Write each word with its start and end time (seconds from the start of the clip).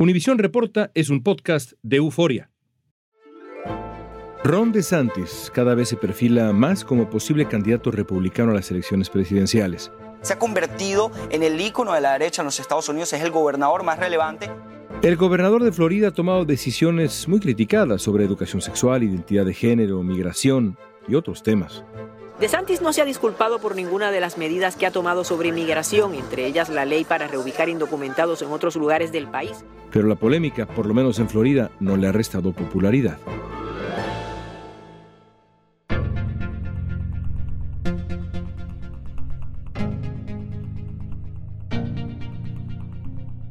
Univisión 0.00 0.38
Reporta 0.38 0.90
es 0.94 1.10
un 1.10 1.22
podcast 1.22 1.72
de 1.82 1.98
euforia. 1.98 2.50
Ron 4.42 4.72
DeSantis 4.72 5.52
cada 5.54 5.74
vez 5.74 5.90
se 5.90 5.96
perfila 5.98 6.54
más 6.54 6.86
como 6.86 7.10
posible 7.10 7.46
candidato 7.46 7.90
republicano 7.90 8.52
a 8.52 8.54
las 8.54 8.70
elecciones 8.70 9.10
presidenciales. 9.10 9.92
Se 10.22 10.32
ha 10.32 10.38
convertido 10.38 11.10
en 11.28 11.42
el 11.42 11.60
ícono 11.60 11.92
de 11.92 12.00
la 12.00 12.14
derecha 12.14 12.40
en 12.40 12.46
los 12.46 12.58
Estados 12.58 12.88
Unidos, 12.88 13.12
es 13.12 13.22
el 13.22 13.30
gobernador 13.30 13.82
más 13.82 13.98
relevante. 13.98 14.50
El 15.02 15.16
gobernador 15.16 15.62
de 15.62 15.70
Florida 15.70 16.08
ha 16.08 16.12
tomado 16.12 16.46
decisiones 16.46 17.28
muy 17.28 17.38
criticadas 17.38 18.00
sobre 18.00 18.24
educación 18.24 18.62
sexual, 18.62 19.02
identidad 19.02 19.44
de 19.44 19.52
género, 19.52 20.02
migración 20.02 20.78
y 21.08 21.14
otros 21.14 21.42
temas. 21.42 21.84
DeSantis 22.40 22.80
no 22.80 22.94
se 22.94 23.02
ha 23.02 23.04
disculpado 23.04 23.58
por 23.58 23.76
ninguna 23.76 24.10
de 24.10 24.18
las 24.18 24.38
medidas 24.38 24.74
que 24.74 24.86
ha 24.86 24.90
tomado 24.90 25.24
sobre 25.24 25.50
inmigración, 25.50 26.14
entre 26.14 26.46
ellas 26.46 26.70
la 26.70 26.86
ley 26.86 27.04
para 27.04 27.28
reubicar 27.28 27.68
indocumentados 27.68 28.40
en 28.40 28.50
otros 28.50 28.76
lugares 28.76 29.12
del 29.12 29.28
país. 29.28 29.62
Pero 29.92 30.08
la 30.08 30.14
polémica, 30.14 30.64
por 30.64 30.86
lo 30.86 30.94
menos 30.94 31.18
en 31.18 31.28
Florida, 31.28 31.70
no 31.80 31.98
le 31.98 32.06
ha 32.06 32.12
restado 32.12 32.52
popularidad. 32.52 33.18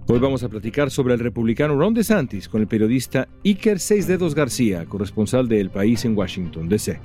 Hoy 0.07 0.17
vamos 0.17 0.41
a 0.41 0.49
platicar 0.49 0.89
sobre 0.89 1.13
el 1.13 1.19
republicano 1.19 1.77
Ron 1.77 1.93
DeSantis 1.93 2.49
con 2.49 2.61
el 2.61 2.67
periodista 2.67 3.27
Iker 3.45 3.79
Seis 3.79 4.07
Dedos 4.07 4.33
García, 4.33 4.85
corresponsal 4.85 5.47
de 5.47 5.61
El 5.61 5.69
País 5.69 6.03
en 6.05 6.17
Washington, 6.17 6.67
D.C. 6.67 6.99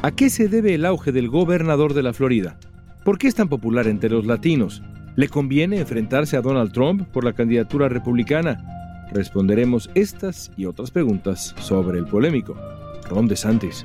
¿A 0.00 0.12
qué 0.12 0.30
se 0.30 0.46
debe 0.46 0.74
el 0.74 0.86
auge 0.86 1.10
del 1.10 1.28
gobernador 1.28 1.92
de 1.92 2.04
la 2.04 2.12
Florida? 2.12 2.56
¿Por 3.04 3.18
qué 3.18 3.26
es 3.26 3.34
tan 3.34 3.48
popular 3.48 3.88
entre 3.88 4.10
los 4.10 4.26
latinos? 4.26 4.80
¿Le 5.16 5.28
conviene 5.28 5.80
enfrentarse 5.80 6.36
a 6.36 6.40
Donald 6.40 6.72
Trump 6.72 7.08
por 7.08 7.24
la 7.24 7.32
candidatura 7.32 7.88
republicana? 7.88 9.08
Responderemos 9.12 9.90
estas 9.96 10.52
y 10.56 10.66
otras 10.66 10.92
preguntas 10.92 11.52
sobre 11.60 11.98
el 11.98 12.06
polémico 12.06 12.54
Ron 13.08 13.26
DeSantis. 13.26 13.84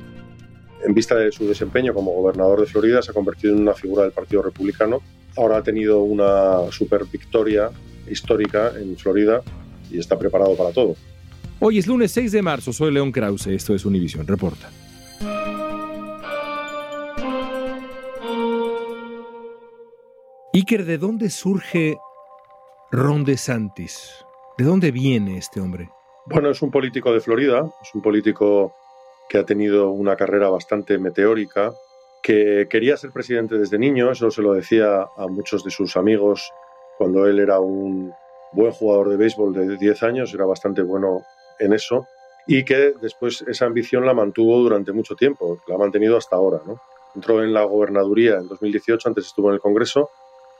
En 0.86 0.94
vista 0.94 1.16
de 1.16 1.32
su 1.32 1.48
desempeño 1.48 1.92
como 1.92 2.12
gobernador 2.12 2.60
de 2.60 2.66
Florida, 2.66 3.02
se 3.02 3.10
ha 3.10 3.14
convertido 3.14 3.52
en 3.56 3.62
una 3.62 3.74
figura 3.74 4.04
del 4.04 4.12
Partido 4.12 4.42
Republicano. 4.42 5.00
Ahora 5.36 5.56
ha 5.56 5.62
tenido 5.64 6.04
una 6.04 6.70
super 6.70 7.06
victoria 7.10 7.70
histórica 8.08 8.70
en 8.78 8.96
Florida 8.96 9.40
y 9.90 9.98
está 9.98 10.16
preparado 10.16 10.56
para 10.56 10.70
todo. 10.70 10.94
Hoy 11.58 11.78
es 11.78 11.88
lunes 11.88 12.12
6 12.12 12.30
de 12.30 12.42
marzo, 12.42 12.72
soy 12.72 12.92
León 12.92 13.10
Krause, 13.10 13.48
esto 13.48 13.74
es 13.74 13.84
Univision 13.84 14.24
Reporta. 14.28 14.70
Iker, 20.56 20.84
¿de 20.84 20.98
dónde 20.98 21.30
surge 21.30 21.98
Ron 22.92 23.24
DeSantis? 23.24 24.24
¿De 24.56 24.62
dónde 24.62 24.92
viene 24.92 25.36
este 25.36 25.60
hombre? 25.60 25.90
Bueno, 26.26 26.48
es 26.48 26.62
un 26.62 26.70
político 26.70 27.12
de 27.12 27.18
Florida, 27.18 27.68
es 27.82 27.92
un 27.92 28.00
político 28.00 28.72
que 29.28 29.38
ha 29.38 29.44
tenido 29.44 29.90
una 29.90 30.14
carrera 30.14 30.48
bastante 30.50 30.96
meteórica, 30.98 31.72
que 32.22 32.68
quería 32.70 32.96
ser 32.96 33.10
presidente 33.10 33.58
desde 33.58 33.80
niño, 33.80 34.12
eso 34.12 34.30
se 34.30 34.42
lo 34.42 34.52
decía 34.52 35.00
a 35.16 35.26
muchos 35.26 35.64
de 35.64 35.72
sus 35.72 35.96
amigos 35.96 36.52
cuando 36.98 37.26
él 37.26 37.40
era 37.40 37.58
un 37.58 38.12
buen 38.52 38.70
jugador 38.70 39.08
de 39.08 39.16
béisbol 39.16 39.52
de 39.54 39.76
10 39.76 40.02
años, 40.04 40.32
era 40.32 40.44
bastante 40.44 40.82
bueno 40.82 41.22
en 41.58 41.72
eso, 41.72 42.06
y 42.46 42.64
que 42.64 42.94
después 43.02 43.42
esa 43.48 43.66
ambición 43.66 44.06
la 44.06 44.14
mantuvo 44.14 44.60
durante 44.60 44.92
mucho 44.92 45.16
tiempo, 45.16 45.58
la 45.66 45.74
ha 45.74 45.78
mantenido 45.78 46.16
hasta 46.16 46.36
ahora. 46.36 46.60
¿no? 46.64 46.78
Entró 47.16 47.42
en 47.42 47.52
la 47.52 47.64
gobernaduría 47.64 48.36
en 48.36 48.46
2018, 48.46 49.08
antes 49.08 49.26
estuvo 49.26 49.48
en 49.48 49.54
el 49.54 49.60
Congreso, 49.60 50.10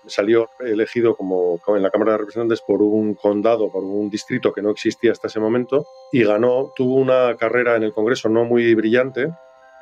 salió 0.07 0.49
elegido 0.61 1.17
como 1.17 1.61
en 1.69 1.83
la 1.83 1.91
Cámara 1.91 2.13
de 2.13 2.19
Representantes 2.19 2.63
por 2.67 2.83
un 2.83 3.15
condado, 3.15 3.71
por 3.71 3.85
un 3.85 4.11
distrito 4.11 4.53
que 4.53 4.63
no 4.63 4.71
existía 4.71 5.13
hasta 5.13 5.29
ese 5.29 5.41
momento 5.41 5.87
y 6.13 6.25
ganó, 6.25 6.73
tuvo 6.75 6.97
una 6.97 7.37
carrera 7.37 7.77
en 7.77 7.83
el 7.83 7.93
Congreso 7.93 8.29
no 8.29 8.45
muy 8.45 8.75
brillante 8.75 9.29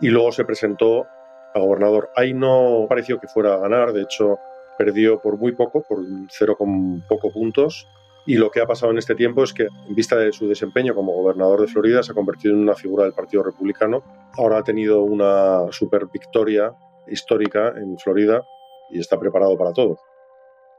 y 0.00 0.08
luego 0.08 0.32
se 0.32 0.44
presentó 0.44 1.06
a 1.54 1.58
gobernador. 1.58 2.10
Ahí 2.16 2.34
no 2.34 2.86
pareció 2.88 3.20
que 3.20 3.28
fuera 3.28 3.54
a 3.54 3.58
ganar, 3.58 3.92
de 3.92 4.02
hecho 4.02 4.38
perdió 4.78 5.20
por 5.20 5.38
muy 5.38 5.52
poco, 5.52 5.82
por 5.82 5.98
cero 6.30 6.56
con 6.56 7.02
poco 7.08 7.32
puntos. 7.32 7.86
Y 8.24 8.36
lo 8.36 8.50
que 8.50 8.60
ha 8.60 8.66
pasado 8.66 8.92
en 8.92 8.98
este 8.98 9.16
tiempo 9.16 9.42
es 9.42 9.52
que, 9.52 9.64
en 9.64 9.94
vista 9.96 10.16
de 10.16 10.32
su 10.32 10.46
desempeño 10.46 10.94
como 10.94 11.12
gobernador 11.12 11.60
de 11.60 11.66
Florida, 11.66 12.04
se 12.04 12.12
ha 12.12 12.14
convertido 12.14 12.54
en 12.54 12.60
una 12.60 12.74
figura 12.74 13.04
del 13.04 13.14
Partido 13.14 13.42
Republicano. 13.42 14.04
Ahora 14.36 14.58
ha 14.58 14.62
tenido 14.62 15.02
una 15.02 15.66
super 15.72 16.06
victoria 16.06 16.72
histórica 17.08 17.74
en 17.76 17.98
Florida 17.98 18.44
y 18.90 19.00
está 19.00 19.18
preparado 19.18 19.58
para 19.58 19.72
todo. 19.72 19.98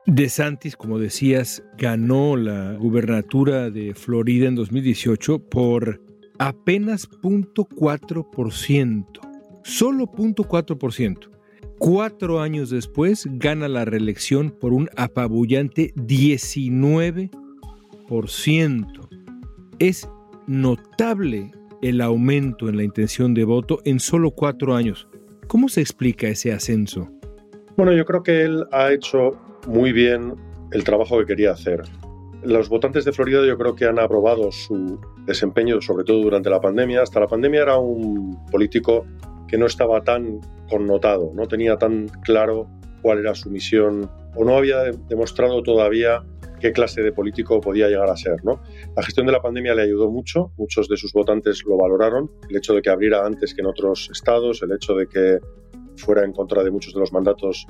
De 0.05 0.27
Santis, 0.27 0.75
como 0.75 0.99
decías, 0.99 1.63
ganó 1.77 2.35
la 2.35 2.73
gubernatura 2.73 3.69
de 3.69 3.95
Florida 3.95 4.49
en 4.49 4.55
2018 4.55 5.39
por 5.39 6.01
apenas 6.39 7.09
0.4%. 7.09 9.05
Solo 9.63 10.07
0.4%. 10.07 11.29
Cuatro 11.79 12.41
años 12.41 12.69
después 12.69 13.25
gana 13.31 13.69
la 13.69 13.85
reelección 13.85 14.51
por 14.51 14.73
un 14.73 14.89
apabullante 14.97 15.93
19%. 15.95 17.29
Es 19.79 20.09
notable 20.47 21.49
el 21.81 22.01
aumento 22.01 22.67
en 22.67 22.75
la 22.75 22.83
intención 22.83 23.33
de 23.33 23.45
voto 23.45 23.79
en 23.85 24.01
solo 24.01 24.31
cuatro 24.31 24.75
años. 24.75 25.07
¿Cómo 25.47 25.69
se 25.69 25.79
explica 25.79 26.27
ese 26.27 26.51
ascenso? 26.51 27.09
Bueno, 27.77 27.93
yo 27.93 28.03
creo 28.05 28.21
que 28.21 28.43
él 28.43 28.65
ha 28.71 28.91
hecho 28.91 29.39
muy 29.67 29.91
bien 29.91 30.35
el 30.71 30.83
trabajo 30.83 31.19
que 31.19 31.25
quería 31.25 31.51
hacer. 31.51 31.83
Los 32.43 32.67
votantes 32.67 33.05
de 33.05 33.13
Florida 33.13 33.45
yo 33.45 33.57
creo 33.57 33.75
que 33.75 33.85
han 33.85 33.99
aprobado 33.99 34.51
su 34.51 34.99
desempeño, 35.25 35.81
sobre 35.81 36.03
todo 36.03 36.21
durante 36.21 36.49
la 36.49 36.59
pandemia. 36.59 37.01
Hasta 37.01 37.19
la 37.19 37.27
pandemia 37.27 37.61
era 37.61 37.77
un 37.77 38.45
político 38.51 39.05
que 39.47 39.57
no 39.57 39.65
estaba 39.65 40.03
tan 40.03 40.41
connotado, 40.69 41.31
no 41.33 41.47
tenía 41.47 41.77
tan 41.77 42.07
claro 42.23 42.67
cuál 43.01 43.19
era 43.19 43.35
su 43.35 43.49
misión 43.49 44.09
o 44.35 44.43
no 44.43 44.57
había 44.57 44.83
demostrado 45.07 45.61
todavía 45.61 46.23
qué 46.59 46.71
clase 46.71 47.01
de 47.01 47.11
político 47.11 47.61
podía 47.61 47.87
llegar 47.87 48.09
a 48.09 48.17
ser. 48.17 48.43
¿no? 48.43 48.61
La 48.95 49.03
gestión 49.03 49.25
de 49.25 49.33
la 49.33 49.41
pandemia 49.41 49.75
le 49.75 49.83
ayudó 49.83 50.09
mucho, 50.09 50.51
muchos 50.57 50.87
de 50.87 50.97
sus 50.97 51.13
votantes 51.13 51.63
lo 51.65 51.77
valoraron, 51.77 52.31
el 52.49 52.55
hecho 52.55 52.73
de 52.73 52.81
que 52.81 52.89
abriera 52.89 53.25
antes 53.25 53.53
que 53.53 53.61
en 53.61 53.67
otros 53.67 54.09
estados, 54.11 54.61
el 54.63 54.71
hecho 54.71 54.95
de 54.95 55.07
que 55.07 55.39
fuera 55.97 56.23
en 56.23 56.31
contra 56.31 56.63
de 56.63 56.71
muchos 56.71 56.93
de 56.93 57.01
los 57.01 57.11
mandatos 57.11 57.67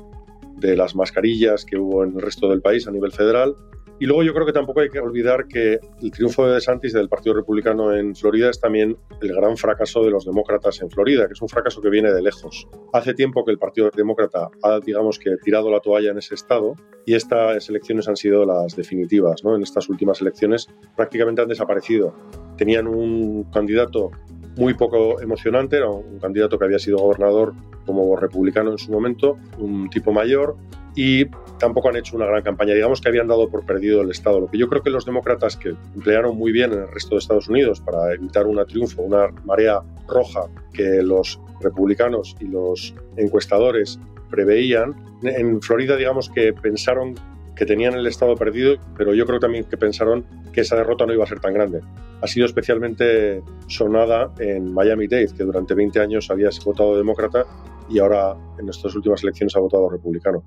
de 0.67 0.77
las 0.77 0.95
mascarillas 0.95 1.65
que 1.65 1.77
hubo 1.77 2.03
en 2.03 2.15
el 2.15 2.21
resto 2.21 2.49
del 2.49 2.61
país 2.61 2.87
a 2.87 2.91
nivel 2.91 3.11
federal. 3.11 3.55
Y 3.99 4.05
luego 4.05 4.23
yo 4.23 4.33
creo 4.33 4.45
que 4.45 4.53
tampoco 4.53 4.79
hay 4.79 4.89
que 4.89 4.99
olvidar 4.99 5.47
que 5.47 5.79
el 6.01 6.11
triunfo 6.11 6.47
de 6.47 6.55
DeSantis 6.55 6.93
del 6.93 7.09
Partido 7.09 7.35
Republicano 7.35 7.93
en 7.93 8.15
Florida 8.15 8.49
es 8.49 8.59
también 8.59 8.97
el 9.21 9.33
gran 9.33 9.55
fracaso 9.55 10.03
de 10.03 10.09
los 10.09 10.25
demócratas 10.25 10.81
en 10.81 10.89
Florida, 10.89 11.27
que 11.27 11.33
es 11.33 11.41
un 11.41 11.47
fracaso 11.47 11.79
que 11.79 11.89
viene 11.89 12.11
de 12.11 12.21
lejos. 12.21 12.67
Hace 12.91 13.13
tiempo 13.13 13.45
que 13.45 13.51
el 13.51 13.59
Partido 13.59 13.89
Demócrata 13.95 14.49
ha, 14.63 14.79
digamos 14.79 15.19
que, 15.19 15.37
tirado 15.37 15.69
la 15.69 15.79
toalla 15.79 16.11
en 16.11 16.17
ese 16.17 16.33
estado 16.33 16.75
y 17.05 17.13
estas 17.13 17.69
elecciones 17.69 18.07
han 18.07 18.17
sido 18.17 18.45
las 18.45 18.75
definitivas. 18.75 19.43
¿no? 19.43 19.55
En 19.55 19.61
estas 19.61 19.87
últimas 19.89 20.19
elecciones 20.21 20.67
prácticamente 20.97 21.41
han 21.43 21.47
desaparecido. 21.47 22.15
Tenían 22.57 22.87
un 22.87 23.43
candidato 23.51 24.11
muy 24.55 24.73
poco 24.73 25.21
emocionante, 25.21 25.77
era 25.77 25.89
un 25.89 26.19
candidato 26.19 26.57
que 26.57 26.65
había 26.65 26.79
sido 26.79 26.97
gobernador 26.97 27.53
como 27.85 28.15
republicano 28.15 28.71
en 28.71 28.77
su 28.77 28.91
momento, 28.91 29.37
un 29.57 29.89
tipo 29.89 30.11
mayor, 30.11 30.55
y 30.95 31.25
tampoco 31.57 31.89
han 31.89 31.95
hecho 31.95 32.15
una 32.15 32.25
gran 32.25 32.43
campaña. 32.43 32.73
Digamos 32.73 33.01
que 33.01 33.09
habían 33.09 33.27
dado 33.27 33.49
por 33.49 33.65
perdido 33.65 34.01
el 34.01 34.11
Estado. 34.11 34.39
Lo 34.39 34.47
que 34.47 34.57
yo 34.57 34.67
creo 34.67 34.83
que 34.83 34.89
los 34.89 35.05
demócratas, 35.05 35.57
que 35.57 35.69
emplearon 35.95 36.37
muy 36.37 36.51
bien 36.51 36.71
en 36.71 36.79
el 36.79 36.91
resto 36.91 37.15
de 37.15 37.19
Estados 37.19 37.49
Unidos 37.49 37.81
para 37.81 38.13
evitar 38.13 38.45
un 38.45 38.63
triunfo, 38.65 39.01
una 39.01 39.27
marea 39.45 39.81
roja 40.07 40.41
que 40.73 41.01
los 41.01 41.39
republicanos 41.61 42.35
y 42.39 42.45
los 42.45 42.93
encuestadores 43.17 43.99
preveían, 44.29 44.95
en 45.23 45.61
Florida 45.61 45.95
digamos 45.95 46.29
que 46.29 46.53
pensaron 46.53 47.15
que 47.55 47.65
tenían 47.65 47.93
el 47.93 48.07
Estado 48.07 48.35
perdido, 48.35 48.77
pero 48.97 49.13
yo 49.13 49.25
creo 49.25 49.39
también 49.39 49.65
que 49.65 49.77
pensaron 49.77 50.25
que 50.51 50.61
esa 50.61 50.75
derrota 50.75 51.05
no 51.05 51.13
iba 51.13 51.23
a 51.23 51.27
ser 51.27 51.39
tan 51.39 51.53
grande. 51.53 51.81
Ha 52.21 52.27
sido 52.27 52.45
especialmente 52.45 53.41
sonada 53.67 54.31
en 54.39 54.73
Miami-Dade, 54.73 55.33
que 55.35 55.43
durante 55.43 55.73
20 55.73 55.99
años 55.99 56.29
había 56.31 56.49
votado 56.65 56.97
demócrata 56.97 57.45
y 57.89 57.99
ahora 57.99 58.35
en 58.59 58.69
estas 58.69 58.95
últimas 58.95 59.23
elecciones 59.23 59.55
ha 59.55 59.59
votado 59.59 59.89
republicano. 59.89 60.43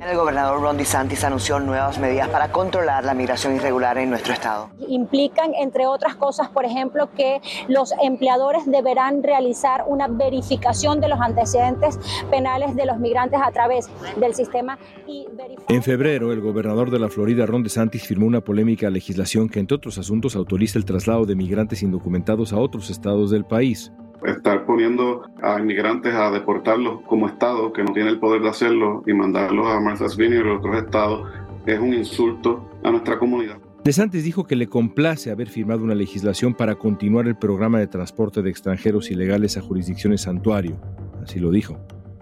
El 0.00 0.16
gobernador 0.16 0.60
Ron 0.60 0.76
DeSantis 0.76 1.24
anunció 1.24 1.58
nuevas 1.58 1.98
medidas 1.98 2.28
para 2.28 2.52
controlar 2.52 3.04
la 3.04 3.14
migración 3.14 3.56
irregular 3.56 3.98
en 3.98 4.10
nuestro 4.10 4.32
estado. 4.32 4.70
Implican, 4.86 5.54
entre 5.54 5.86
otras 5.86 6.14
cosas, 6.14 6.48
por 6.48 6.64
ejemplo, 6.64 7.10
que 7.16 7.40
los 7.66 7.92
empleadores 8.00 8.64
deberán 8.66 9.24
realizar 9.24 9.84
una 9.88 10.06
verificación 10.06 11.00
de 11.00 11.08
los 11.08 11.20
antecedentes 11.20 11.98
penales 12.30 12.76
de 12.76 12.86
los 12.86 12.98
migrantes 12.98 13.40
a 13.44 13.50
través 13.50 13.88
del 14.20 14.34
sistema 14.34 14.78
y 15.06 15.26
En 15.68 15.82
febrero, 15.82 16.32
el 16.32 16.40
gobernador 16.40 16.90
de 16.90 17.00
la 17.00 17.08
Florida, 17.08 17.44
Ron 17.44 17.64
DeSantis, 17.64 18.06
firmó 18.06 18.26
una 18.26 18.40
polémica 18.40 18.90
legislación 18.90 19.48
que, 19.48 19.58
entre 19.58 19.76
otros 19.76 19.98
asuntos, 19.98 20.36
autoriza 20.36 20.78
el 20.78 20.84
traslado 20.84 21.26
de 21.26 21.34
migrantes 21.34 21.82
indocumentados 21.82 22.52
a 22.52 22.58
otros 22.58 22.88
estados 22.90 23.30
del 23.30 23.44
país 23.44 23.92
estar 24.24 24.66
poniendo 24.66 25.22
a 25.42 25.60
inmigrantes 25.60 26.14
a 26.14 26.30
deportarlos 26.30 27.02
como 27.06 27.26
Estado 27.26 27.72
que 27.72 27.82
no 27.82 27.92
tiene 27.92 28.10
el 28.10 28.18
poder 28.18 28.42
de 28.42 28.48
hacerlo 28.48 29.02
y 29.06 29.12
mandarlos 29.12 29.66
a 29.68 29.80
Martha's 29.80 30.16
Vineyard 30.16 30.48
o 30.48 30.56
otros 30.58 30.76
estados 30.76 31.28
es 31.66 31.78
un 31.78 31.94
insulto 31.94 32.68
a 32.82 32.90
nuestra 32.90 33.18
comunidad. 33.18 33.58
DeSantis 33.84 34.24
dijo 34.24 34.44
que 34.44 34.56
le 34.56 34.66
complace 34.66 35.30
haber 35.30 35.48
firmado 35.48 35.84
una 35.84 35.94
legislación 35.94 36.54
para 36.54 36.74
continuar 36.74 37.26
el 37.26 37.36
programa 37.36 37.78
de 37.78 37.86
transporte 37.86 38.42
de 38.42 38.50
extranjeros 38.50 39.10
ilegales 39.10 39.56
a 39.56 39.62
jurisdicciones 39.62 40.22
santuario. 40.22 40.80
Así 41.22 41.38
lo 41.38 41.50
dijo. 41.50 41.78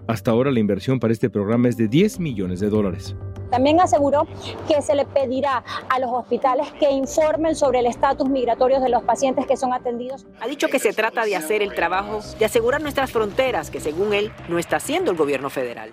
Hasta 0.07 0.31
ahora 0.31 0.51
la 0.51 0.59
inversión 0.59 0.99
para 0.99 1.11
este 1.11 1.29
programa 1.29 1.67
es 1.67 1.75
de 1.75 1.87
10 1.87 2.19
millones 2.19 2.61
de 2.61 2.69
dólares. 2.69 3.15
También 3.49 3.79
aseguró 3.79 4.27
que 4.67 4.81
se 4.81 4.95
le 4.95 5.05
pedirá 5.05 5.63
a 5.89 5.99
los 5.99 6.09
hospitales 6.11 6.67
que 6.79 6.91
informen 6.91 7.55
sobre 7.55 7.79
el 7.79 7.85
estatus 7.85 8.29
migratorio 8.29 8.79
de 8.79 8.89
los 8.89 9.03
pacientes 9.03 9.45
que 9.45 9.57
son 9.57 9.73
atendidos. 9.73 10.25
Ha 10.39 10.47
dicho 10.47 10.67
que 10.67 10.79
se 10.79 10.93
trata 10.93 11.25
de 11.25 11.35
hacer 11.35 11.61
el 11.61 11.73
trabajo 11.73 12.19
de 12.37 12.45
asegurar 12.45 12.81
nuestras 12.81 13.11
fronteras, 13.11 13.69
que 13.69 13.79
según 13.79 14.13
él 14.13 14.31
no 14.49 14.59
está 14.59 14.77
haciendo 14.77 15.11
el 15.11 15.17
gobierno 15.17 15.49
federal. 15.49 15.91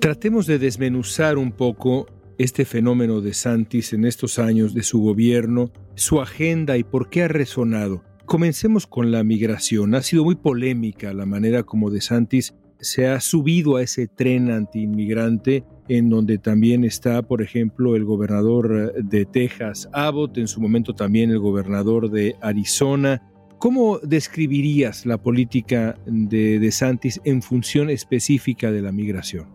Tratemos 0.00 0.46
de 0.46 0.58
desmenuzar 0.58 1.38
un 1.38 1.52
poco 1.52 2.06
este 2.38 2.64
fenómeno 2.64 3.20
de 3.20 3.34
Santis 3.34 3.92
en 3.92 4.04
estos 4.04 4.38
años 4.38 4.72
de 4.72 4.84
su 4.84 5.00
gobierno, 5.00 5.70
su 5.96 6.20
agenda 6.20 6.76
y 6.76 6.84
por 6.84 7.10
qué 7.10 7.24
ha 7.24 7.28
resonado. 7.28 8.04
Comencemos 8.24 8.86
con 8.86 9.10
la 9.10 9.24
migración. 9.24 9.94
Ha 9.94 10.02
sido 10.02 10.22
muy 10.22 10.36
polémica 10.36 11.12
la 11.12 11.26
manera 11.26 11.64
como 11.64 11.90
de 11.90 12.00
Santis 12.00 12.54
se 12.80 13.08
ha 13.08 13.20
subido 13.20 13.76
a 13.76 13.82
ese 13.82 14.06
tren 14.06 14.50
antiinmigrante 14.50 15.64
en 15.88 16.10
donde 16.10 16.38
también 16.38 16.84
está, 16.84 17.22
por 17.22 17.42
ejemplo, 17.42 17.96
el 17.96 18.04
gobernador 18.04 18.94
de 18.94 19.24
Texas, 19.24 19.88
Abbott, 19.92 20.38
en 20.38 20.48
su 20.48 20.60
momento 20.60 20.94
también 20.94 21.30
el 21.30 21.38
gobernador 21.38 22.10
de 22.10 22.36
Arizona. 22.40 23.22
¿Cómo 23.58 23.98
describirías 23.98 25.04
la 25.06 25.18
política 25.18 25.98
de, 26.06 26.58
de 26.58 26.70
Santis 26.70 27.20
en 27.24 27.42
función 27.42 27.90
específica 27.90 28.70
de 28.70 28.82
la 28.82 28.92
migración? 28.92 29.46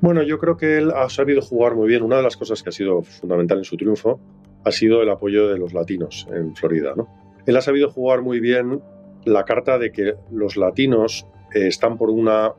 Bueno, 0.00 0.22
yo 0.22 0.38
creo 0.38 0.56
que 0.56 0.78
él 0.78 0.92
ha 0.92 1.08
sabido 1.10 1.42
jugar 1.42 1.74
muy 1.74 1.88
bien. 1.88 2.02
Una 2.02 2.16
de 2.16 2.22
las 2.22 2.36
cosas 2.36 2.62
que 2.62 2.70
ha 2.70 2.72
sido 2.72 3.02
fundamental 3.02 3.58
en 3.58 3.64
su 3.64 3.76
triunfo 3.76 4.20
ha 4.64 4.72
sido 4.72 5.02
el 5.02 5.10
apoyo 5.10 5.48
de 5.48 5.58
los 5.58 5.74
latinos 5.74 6.26
en 6.32 6.54
Florida. 6.54 6.94
¿no? 6.96 7.08
Él 7.46 7.56
ha 7.56 7.60
sabido 7.60 7.90
jugar 7.90 8.22
muy 8.22 8.40
bien 8.40 8.80
la 9.24 9.44
carta 9.44 9.78
de 9.78 9.92
que 9.92 10.14
los 10.30 10.56
latinos 10.56 11.26
eh, 11.54 11.66
están 11.66 11.98
por 11.98 12.10
una 12.10 12.52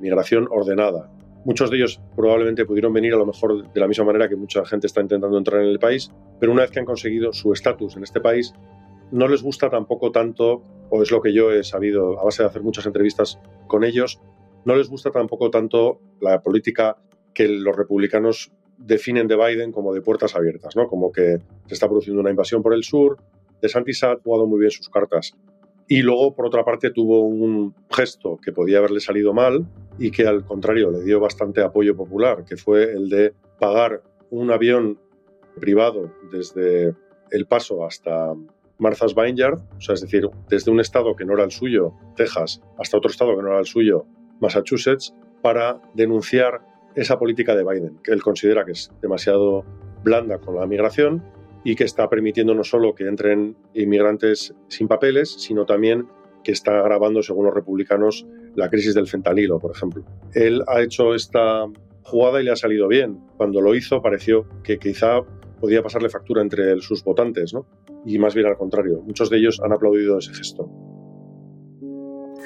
migración 0.00 0.48
ordenada. 0.50 1.10
Muchos 1.46 1.70
de 1.70 1.76
ellos 1.76 2.00
probablemente 2.16 2.64
pudieron 2.64 2.92
venir 2.92 3.14
a 3.14 3.18
lo 3.18 3.24
mejor 3.24 3.72
de 3.72 3.80
la 3.80 3.86
misma 3.86 4.04
manera 4.04 4.28
que 4.28 4.34
mucha 4.34 4.66
gente 4.66 4.88
está 4.88 5.00
intentando 5.00 5.38
entrar 5.38 5.62
en 5.62 5.68
el 5.68 5.78
país, 5.78 6.10
pero 6.40 6.50
una 6.50 6.62
vez 6.62 6.72
que 6.72 6.80
han 6.80 6.84
conseguido 6.84 7.32
su 7.32 7.52
estatus 7.52 7.96
en 7.96 8.02
este 8.02 8.20
país, 8.20 8.52
no 9.12 9.28
les 9.28 9.44
gusta 9.44 9.70
tampoco 9.70 10.10
tanto, 10.10 10.64
o 10.90 11.02
es 11.02 11.12
lo 11.12 11.22
que 11.22 11.32
yo 11.32 11.52
he 11.52 11.62
sabido 11.62 12.18
a 12.18 12.24
base 12.24 12.42
de 12.42 12.48
hacer 12.48 12.64
muchas 12.64 12.84
entrevistas 12.86 13.38
con 13.68 13.84
ellos, 13.84 14.20
no 14.64 14.74
les 14.74 14.88
gusta 14.88 15.12
tampoco 15.12 15.48
tanto 15.52 16.00
la 16.20 16.42
política 16.42 16.96
que 17.32 17.46
los 17.46 17.76
republicanos 17.76 18.50
definen 18.76 19.28
de 19.28 19.36
Biden 19.36 19.70
como 19.70 19.94
de 19.94 20.00
puertas 20.00 20.34
abiertas, 20.34 20.74
¿no? 20.74 20.88
Como 20.88 21.12
que 21.12 21.38
se 21.66 21.74
está 21.74 21.86
produciendo 21.86 22.20
una 22.20 22.30
invasión 22.30 22.60
por 22.60 22.74
el 22.74 22.82
sur. 22.82 23.18
De 23.62 23.68
Santis 23.68 24.02
ha 24.02 24.16
jugado 24.16 24.48
muy 24.48 24.58
bien 24.58 24.72
sus 24.72 24.88
cartas. 24.88 25.36
Y 25.88 26.02
luego, 26.02 26.34
por 26.34 26.46
otra 26.46 26.64
parte, 26.64 26.90
tuvo 26.90 27.20
un 27.20 27.74
gesto 27.90 28.38
que 28.42 28.52
podía 28.52 28.78
haberle 28.78 29.00
salido 29.00 29.32
mal 29.32 29.66
y 29.98 30.10
que 30.10 30.26
al 30.26 30.44
contrario 30.44 30.90
le 30.90 31.02
dio 31.02 31.20
bastante 31.20 31.62
apoyo 31.62 31.96
popular, 31.96 32.44
que 32.44 32.56
fue 32.56 32.92
el 32.92 33.08
de 33.08 33.34
pagar 33.58 34.02
un 34.30 34.50
avión 34.50 34.98
privado 35.60 36.12
desde 36.30 36.94
El 37.30 37.46
Paso 37.46 37.84
hasta 37.86 38.34
Martha's 38.78 39.14
Vineyard, 39.14 39.60
o 39.76 39.80
sea, 39.80 39.94
es 39.94 40.02
decir, 40.02 40.28
desde 40.48 40.70
un 40.70 40.80
estado 40.80 41.14
que 41.14 41.24
no 41.24 41.34
era 41.34 41.44
el 41.44 41.50
suyo, 41.50 41.94
Texas, 42.14 42.60
hasta 42.78 42.98
otro 42.98 43.10
estado 43.10 43.36
que 43.36 43.42
no 43.42 43.48
era 43.48 43.60
el 43.60 43.66
suyo, 43.66 44.04
Massachusetts 44.40 45.14
para 45.40 45.80
denunciar 45.94 46.60
esa 46.94 47.18
política 47.18 47.54
de 47.54 47.64
Biden, 47.64 47.98
que 48.02 48.12
él 48.12 48.22
considera 48.22 48.64
que 48.64 48.72
es 48.72 48.90
demasiado 49.00 49.64
blanda 50.02 50.38
con 50.38 50.56
la 50.56 50.66
migración 50.66 51.22
y 51.66 51.74
que 51.74 51.82
está 51.82 52.08
permitiendo 52.08 52.54
no 52.54 52.62
solo 52.62 52.94
que 52.94 53.08
entren 53.08 53.56
inmigrantes 53.74 54.54
sin 54.68 54.86
papeles, 54.86 55.34
sino 55.36 55.66
también 55.66 56.06
que 56.44 56.52
está 56.52 56.78
agravando, 56.78 57.24
según 57.24 57.46
los 57.46 57.54
republicanos, 57.54 58.24
la 58.54 58.70
crisis 58.70 58.94
del 58.94 59.08
fentanilo, 59.08 59.58
por 59.58 59.72
ejemplo. 59.74 60.04
Él 60.32 60.62
ha 60.68 60.80
hecho 60.80 61.12
esta 61.12 61.64
jugada 62.02 62.40
y 62.40 62.44
le 62.44 62.52
ha 62.52 62.56
salido 62.56 62.86
bien. 62.86 63.18
Cuando 63.36 63.60
lo 63.60 63.74
hizo 63.74 64.00
pareció 64.00 64.46
que 64.62 64.78
quizá 64.78 65.22
podía 65.60 65.82
pasarle 65.82 66.08
factura 66.08 66.40
entre 66.40 66.80
sus 66.82 67.02
votantes, 67.02 67.52
¿no? 67.52 67.66
Y 68.04 68.20
más 68.20 68.36
bien 68.36 68.46
al 68.46 68.56
contrario, 68.56 69.02
muchos 69.02 69.28
de 69.28 69.38
ellos 69.38 69.60
han 69.60 69.72
aplaudido 69.72 70.18
ese 70.18 70.34
gesto. 70.34 70.70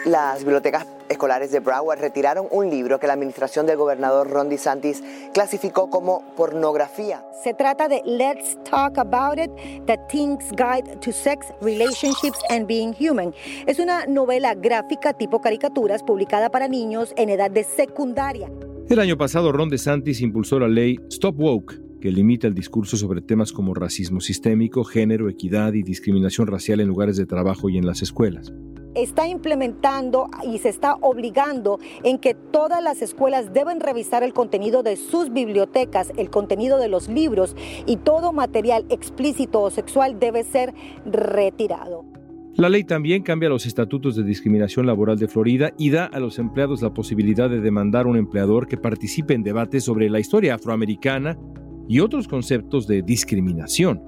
Las 0.07 0.45
bibliotecas 0.45 0.87
escolares 1.11 1.51
de 1.51 1.61
Broward 1.61 2.01
retiraron 2.01 2.47
un 2.51 2.71
libro 2.71 2.99
que 2.99 3.07
la 3.07 3.13
administración 3.13 3.67
del 3.67 3.77
gobernador 3.77 4.31
Ron 4.31 4.49
DeSantis 4.49 5.03
clasificó 5.35 5.91
como 5.91 6.23
pornografía. 6.37 7.23
Se 7.45 7.53
trata 7.53 7.87
de 7.87 8.01
Let's 8.07 8.57
Talk 8.65 8.97
About 8.97 9.39
It, 9.39 9.51
The 9.85 9.99
Teen's 10.09 10.51
Guide 10.53 10.97
to 11.03 11.13
Sex, 11.13 11.49
Relationships 11.61 12.39
and 12.49 12.67
Being 12.67 12.95
Human. 12.99 13.35
Es 13.67 13.79
una 13.79 14.07
novela 14.07 14.55
gráfica 14.55 15.13
tipo 15.13 15.43
caricaturas 15.43 16.03
publicada 16.03 16.49
para 16.49 16.67
niños 16.67 17.13
en 17.17 17.29
edad 17.29 17.51
de 17.51 17.65
secundaria. 17.65 18.51
El 18.89 19.01
año 19.01 19.19
pasado 19.19 19.53
Ron 19.53 19.69
DeSantis 19.69 20.23
impulsó 20.23 20.59
la 20.59 20.69
ley 20.69 20.99
Stop 21.11 21.39
Woke, 21.39 21.79
que 22.01 22.11
limita 22.11 22.47
el 22.47 22.55
discurso 22.55 22.97
sobre 22.97 23.21
temas 23.21 23.53
como 23.53 23.75
racismo 23.75 24.21
sistémico, 24.21 24.85
género, 24.85 25.29
equidad 25.29 25.75
y 25.75 25.83
discriminación 25.83 26.47
racial 26.47 26.81
en 26.81 26.89
lugares 26.89 27.17
de 27.17 27.27
trabajo 27.27 27.69
y 27.69 27.79
en 27.79 27.87
las 27.87 28.03
escuelas 28.03 28.53
está 28.95 29.29
implementando 29.29 30.29
y 30.45 30.59
se 30.59 30.69
está 30.69 30.95
obligando 30.95 31.79
en 32.03 32.19
que 32.19 32.35
todas 32.35 32.83
las 32.83 33.03
escuelas 33.03 33.53
deben 33.53 33.81
revisar 33.81 34.23
el 34.23 34.33
contenido 34.33 34.83
de 34.83 34.97
sus 34.97 35.33
bibliotecas, 35.33 36.13
el 36.17 36.31
contenido 36.31 36.79
de 36.79 36.89
los 36.89 37.09
libros 37.09 37.57
y 37.87 37.97
todo 37.97 38.33
material 38.33 38.85
explícito 38.89 39.63
o 39.63 39.71
sexual 39.71 40.19
debe 40.19 40.45
ser 40.45 40.75
retirado. 41.07 42.05
La 42.57 42.69
ley 42.69 42.85
también 42.85 43.23
cambia 43.23 43.49
los 43.49 43.65
estatutos 43.65 44.17
de 44.17 44.25
discriminación 44.25 44.85
laboral 44.85 45.19
de 45.19 45.29
Florida 45.29 45.73
y 45.79 45.91
da 45.91 46.07
a 46.07 46.19
los 46.19 46.39
empleados 46.39 46.83
la 46.83 46.93
posibilidad 46.93 47.49
de 47.49 47.61
demandar 47.61 48.07
a 48.07 48.09
un 48.09 48.17
empleador 48.17 48.67
que 48.67 48.77
participe 48.77 49.35
en 49.35 49.45
debates 49.45 49.85
sobre 49.85 50.11
la 50.11 50.19
historia 50.19 50.57
afroamericana 50.57 51.39
y 51.91 51.99
otros 51.99 52.29
conceptos 52.29 52.87
de 52.87 53.03
discriminación. 53.03 54.01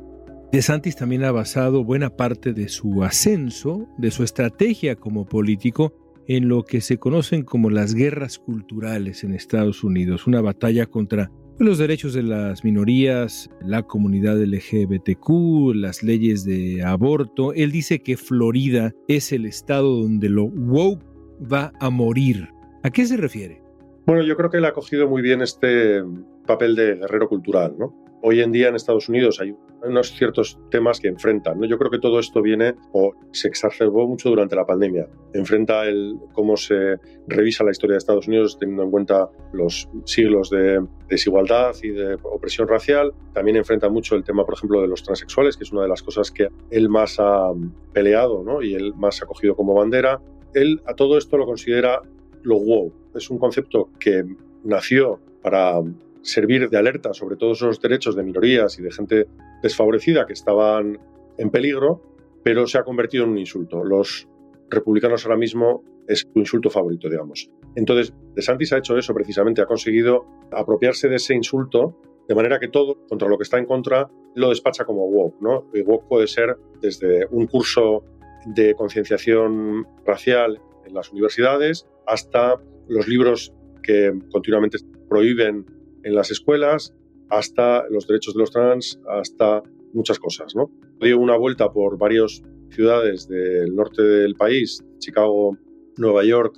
DeSantis 0.53 0.95
también 0.95 1.25
ha 1.25 1.33
basado 1.33 1.83
buena 1.83 2.11
parte 2.11 2.53
de 2.53 2.69
su 2.69 3.03
ascenso, 3.03 3.89
de 3.99 4.13
su 4.13 4.23
estrategia 4.23 4.95
como 4.95 5.27
político, 5.27 5.93
en 6.29 6.49
lo 6.49 6.63
que 6.63 6.81
se 6.81 6.99
conocen 6.99 7.43
como 7.43 7.71
las 7.71 7.97
guerras 7.97 8.39
culturales 8.39 9.25
en 9.25 9.35
Estados 9.35 9.83
Unidos, 9.83 10.29
una 10.29 10.41
batalla 10.41 10.87
contra 10.87 11.33
los 11.59 11.79
derechos 11.79 12.15
de 12.15 12.23
las 12.23 12.63
minorías, 12.63 13.51
la 13.61 13.83
comunidad 13.83 14.41
LGBTQ, 14.41 15.75
las 15.75 16.05
leyes 16.05 16.45
de 16.45 16.85
aborto. 16.85 17.53
Él 17.53 17.73
dice 17.73 18.01
que 18.01 18.17
Florida 18.17 18.93
es 19.09 19.33
el 19.33 19.45
estado 19.45 20.01
donde 20.03 20.29
lo 20.29 20.45
woke 20.45 21.05
va 21.53 21.73
a 21.81 21.91
morir. 21.91 22.49
¿A 22.85 22.91
qué 22.91 23.07
se 23.07 23.17
refiere? 23.17 23.61
Bueno, 24.07 24.23
yo 24.23 24.37
creo 24.37 24.51
que 24.51 24.59
él 24.59 24.67
ha 24.67 24.73
cogido 24.73 25.09
muy 25.09 25.21
bien 25.21 25.43
este 25.43 26.03
papel 26.47 26.75
de 26.75 26.95
guerrero 26.97 27.29
cultural, 27.29 27.75
¿no? 27.79 27.95
Hoy 28.25 28.41
en 28.41 28.53
día 28.53 28.69
en 28.69 28.77
Estados 28.77 29.09
Unidos 29.09 29.41
hay 29.41 29.53
unos 29.85 30.13
ciertos 30.13 30.59
temas 30.71 31.01
que 31.01 31.09
enfrentan. 31.09 31.59
¿no? 31.59 31.67
Yo 31.67 31.77
creo 31.77 31.91
que 31.91 31.99
todo 31.99 32.21
esto 32.21 32.41
viene 32.41 32.75
o 32.93 33.15
se 33.33 33.49
exacerbó 33.49 34.07
mucho 34.07 34.29
durante 34.29 34.55
la 34.55 34.65
pandemia. 34.65 35.09
Enfrenta 35.33 35.87
el 35.87 36.19
cómo 36.33 36.57
se 36.57 36.99
revisa 37.27 37.65
la 37.65 37.73
historia 37.73 37.95
de 37.95 37.99
Estados 37.99 38.29
Unidos 38.29 38.59
teniendo 38.61 38.85
en 38.85 38.91
cuenta 38.93 39.29
los 39.53 39.89
siglos 40.05 40.51
de 40.51 40.87
desigualdad 41.09 41.75
y 41.83 41.89
de 41.89 42.15
opresión 42.23 42.69
racial. 42.69 43.13
También 43.33 43.57
enfrenta 43.57 43.89
mucho 43.89 44.15
el 44.15 44.23
tema, 44.23 44.45
por 44.45 44.55
ejemplo, 44.55 44.81
de 44.81 44.87
los 44.89 45.03
transexuales, 45.03 45.57
que 45.57 45.65
es 45.65 45.73
una 45.73 45.83
de 45.83 45.89
las 45.89 46.03
cosas 46.03 46.31
que 46.31 46.49
él 46.71 46.89
más 46.89 47.17
ha 47.19 47.51
peleado 47.93 48.45
¿no? 48.45 48.63
y 48.63 48.75
él 48.75 48.95
más 48.95 49.21
ha 49.23 49.27
cogido 49.27 49.57
como 49.57 49.75
bandera. 49.75 50.21
Él 50.55 50.81
a 50.87 50.95
todo 50.95 51.19
esto 51.19 51.37
lo 51.37 51.45
considera 51.45 52.01
lo 52.43 52.59
wow. 52.61 52.93
Es 53.15 53.31
un 53.31 53.39
concepto 53.39 53.91
que 53.99 54.25
nació 54.65 55.19
para 55.43 55.81
servir 56.23 56.69
de 56.71 56.79
alerta 56.79 57.13
sobre 57.13 57.37
todos 57.37 57.59
esos 57.59 57.81
derechos 57.81 58.17
de 58.17 58.23
minorías 58.23 58.79
y 58.79 58.83
de 58.83 58.91
gente 58.91 59.27
desfavorecida 59.63 60.27
que 60.27 60.33
estaban 60.33 60.99
en 61.39 61.51
peligro, 61.51 62.03
pero 62.43 62.67
se 62.67 62.79
ha 62.79 62.85
convertido 62.85 63.25
en 63.25 63.31
un 63.31 63.39
insulto. 63.39 63.85
Los 63.85 64.29
republicanos 64.71 65.25
ahora 65.25 65.37
mismo 65.37 65.85
es 66.07 66.21
su 66.21 66.39
insulto 66.39 66.71
favorito, 66.71 67.09
digamos. 67.09 67.51
Entonces, 67.77 68.13
DeSantis 68.35 68.73
ha 68.73 68.79
hecho 68.79 68.97
eso 68.97 69.15
precisamente, 69.15 69.63
ha 69.63 69.67
conseguido 69.67 70.27
apropiarse 70.51 71.09
de 71.09 71.17
ese 71.17 71.35
insulto 71.35 71.97
de 72.29 72.35
manera 72.35 72.59
que 72.59 72.69
todo 72.69 73.05
contra 73.09 73.29
lo 73.29 73.37
que 73.37 73.43
está 73.43 73.59
en 73.59 73.67
contra 73.67 74.11
lo 74.35 74.49
despacha 74.49 74.85
como 74.85 75.07
woke, 75.07 75.41
¿no? 75.41 75.69
Y 75.75 75.83
woke 75.83 76.09
puede 76.09 76.27
ser 76.27 76.57
desde 76.81 77.27
un 77.31 77.47
curso 77.47 78.05
de 78.47 78.75
concienciación 78.75 79.87
racial 80.05 80.61
en 80.85 80.95
las 80.95 81.11
universidades 81.13 81.87
hasta 82.07 82.61
los 82.89 83.07
libros 83.09 83.53
que 83.83 84.13
continuamente 84.31 84.79
prohíben 85.09 85.67
en 86.05 86.15
las 86.15 86.31
escuelas, 86.31 86.95
hasta 87.31 87.89
los 87.89 88.07
derechos 88.07 88.35
de 88.35 88.41
los 88.41 88.51
trans, 88.51 89.01
hasta 89.09 89.63
muchas 89.93 90.19
cosas. 90.19 90.55
¿no? 90.55 90.71
Dio 91.01 91.19
una 91.19 91.37
vuelta 91.37 91.71
por 91.71 91.99
varias 91.99 92.43
ciudades 92.71 93.29
del 93.29 93.75
norte 93.75 94.03
del 94.03 94.35
país, 94.35 94.83
Chicago, 94.99 95.57
Nueva 95.97 96.25
York, 96.25 96.57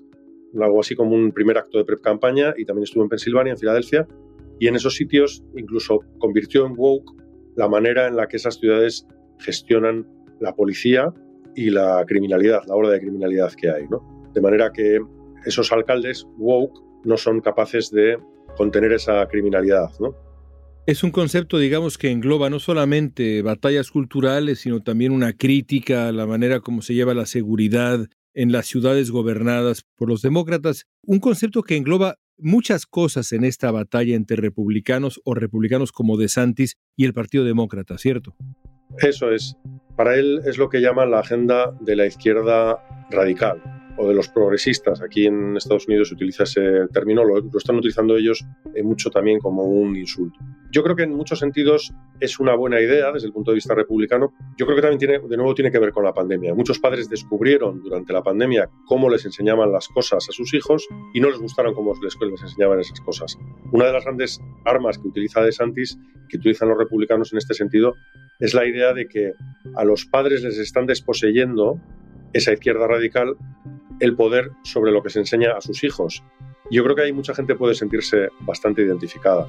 algo 0.62 0.80
así 0.80 0.94
como 0.94 1.14
un 1.14 1.32
primer 1.32 1.58
acto 1.58 1.78
de 1.78 1.84
pre-campaña 1.84 2.54
y 2.56 2.64
también 2.64 2.84
estuvo 2.84 3.02
en 3.02 3.08
Pensilvania, 3.08 3.52
en 3.52 3.58
Filadelfia, 3.58 4.06
y 4.60 4.68
en 4.68 4.76
esos 4.76 4.94
sitios 4.94 5.42
incluso 5.56 6.00
convirtió 6.18 6.64
en 6.66 6.74
woke 6.76 7.10
la 7.56 7.68
manera 7.68 8.06
en 8.06 8.16
la 8.16 8.28
que 8.28 8.36
esas 8.36 8.58
ciudades 8.58 9.06
gestionan 9.38 10.06
la 10.40 10.54
policía 10.54 11.12
y 11.56 11.70
la 11.70 12.04
criminalidad, 12.06 12.62
la 12.66 12.74
ola 12.74 12.90
de 12.90 13.00
criminalidad 13.00 13.52
que 13.52 13.70
hay. 13.70 13.88
¿no? 13.88 14.30
De 14.32 14.40
manera 14.40 14.70
que 14.72 15.00
esos 15.44 15.72
alcaldes 15.72 16.26
woke 16.38 16.80
no 17.04 17.16
son 17.16 17.40
capaces 17.40 17.90
de 17.90 18.18
contener 18.56 18.92
esa 18.92 19.26
criminalidad. 19.28 19.90
¿no? 20.00 20.14
Es 20.86 21.02
un 21.02 21.10
concepto, 21.10 21.58
digamos, 21.58 21.96
que 21.96 22.10
engloba 22.10 22.50
no 22.50 22.58
solamente 22.58 23.40
batallas 23.40 23.90
culturales, 23.90 24.60
sino 24.60 24.82
también 24.82 25.12
una 25.12 25.32
crítica 25.32 26.08
a 26.08 26.12
la 26.12 26.26
manera 26.26 26.60
como 26.60 26.82
se 26.82 26.94
lleva 26.94 27.14
la 27.14 27.24
seguridad 27.24 28.06
en 28.34 28.52
las 28.52 28.66
ciudades 28.66 29.10
gobernadas 29.10 29.86
por 29.96 30.08
los 30.08 30.20
demócratas, 30.20 30.86
un 31.02 31.20
concepto 31.20 31.62
que 31.62 31.76
engloba 31.76 32.16
muchas 32.36 32.84
cosas 32.84 33.32
en 33.32 33.44
esta 33.44 33.70
batalla 33.70 34.14
entre 34.14 34.36
republicanos 34.36 35.20
o 35.24 35.34
republicanos 35.34 35.92
como 35.92 36.16
DeSantis 36.16 36.76
y 36.96 37.06
el 37.06 37.14
Partido 37.14 37.44
Demócrata, 37.44 37.96
¿cierto? 37.96 38.34
Eso 38.98 39.30
es. 39.30 39.56
Para 39.96 40.16
él 40.16 40.40
es 40.44 40.58
lo 40.58 40.68
que 40.68 40.80
llama 40.80 41.06
la 41.06 41.20
agenda 41.20 41.72
de 41.80 41.96
la 41.96 42.06
izquierda 42.06 43.06
radical 43.10 43.73
o 43.96 44.08
de 44.08 44.14
los 44.14 44.28
progresistas. 44.28 45.02
Aquí 45.02 45.26
en 45.26 45.56
Estados 45.56 45.86
Unidos 45.86 46.08
se 46.08 46.14
utiliza 46.14 46.44
ese 46.44 46.86
término, 46.92 47.24
lo, 47.24 47.38
están 47.56 47.76
utilizando 47.76 48.16
ellos 48.16 48.44
eh, 48.74 48.82
mucho 48.82 49.10
también 49.10 49.38
como 49.38 49.64
un 49.64 49.96
insulto. 49.96 50.38
Yo 50.70 50.82
creo 50.82 50.96
que 50.96 51.04
en 51.04 51.14
muchos 51.14 51.38
sentidos 51.38 51.92
es 52.18 52.40
una 52.40 52.56
buena 52.56 52.80
idea 52.80 53.12
desde 53.12 53.28
el 53.28 53.32
punto 53.32 53.52
de 53.52 53.56
vista 53.56 53.74
republicano. 53.74 54.32
Yo 54.56 54.66
creo 54.66 54.76
que 54.76 54.82
también 54.82 54.98
tiene, 54.98 55.18
de 55.20 55.36
nuevo 55.36 55.54
tiene 55.54 55.70
que 55.70 55.78
ver 55.78 55.92
con 55.92 56.04
la 56.04 56.12
pandemia. 56.12 56.54
Muchos 56.54 56.80
padres 56.80 57.08
descubrieron 57.08 57.80
durante 57.82 58.12
la 58.12 58.22
pandemia 58.22 58.68
cómo 58.86 59.08
les 59.08 59.24
enseñaban 59.24 59.70
las 59.70 59.88
cosas 59.88 60.26
a 60.28 60.32
sus 60.32 60.52
hijos 60.54 60.88
y 61.12 61.20
no 61.20 61.30
les 61.30 61.38
gustaron 61.38 61.74
cómo 61.74 61.94
les, 62.02 62.16
les 62.20 62.42
enseñaban 62.42 62.80
esas 62.80 63.00
cosas. 63.00 63.38
Una 63.70 63.86
de 63.86 63.92
las 63.92 64.04
grandes 64.04 64.40
armas 64.64 64.98
que 64.98 65.08
utiliza 65.08 65.42
DeSantis, 65.42 65.98
que 66.28 66.38
utilizan 66.38 66.68
los 66.68 66.78
republicanos 66.78 67.32
en 67.32 67.38
este 67.38 67.54
sentido, 67.54 67.94
es 68.40 68.54
la 68.54 68.66
idea 68.66 68.92
de 68.92 69.06
que 69.06 69.32
a 69.76 69.84
los 69.84 70.06
padres 70.06 70.42
les 70.42 70.58
están 70.58 70.86
desposeyendo 70.86 71.80
esa 72.32 72.52
izquierda 72.52 72.86
radical 72.86 73.36
el 74.00 74.16
poder 74.16 74.52
sobre 74.62 74.92
lo 74.92 75.02
que 75.02 75.10
se 75.10 75.20
enseña 75.20 75.52
a 75.56 75.60
sus 75.60 75.84
hijos. 75.84 76.22
Yo 76.70 76.82
creo 76.82 76.96
que 76.96 77.02
hay 77.02 77.12
mucha 77.12 77.34
gente 77.34 77.54
puede 77.54 77.74
sentirse 77.74 78.28
bastante 78.40 78.82
identificada. 78.82 79.46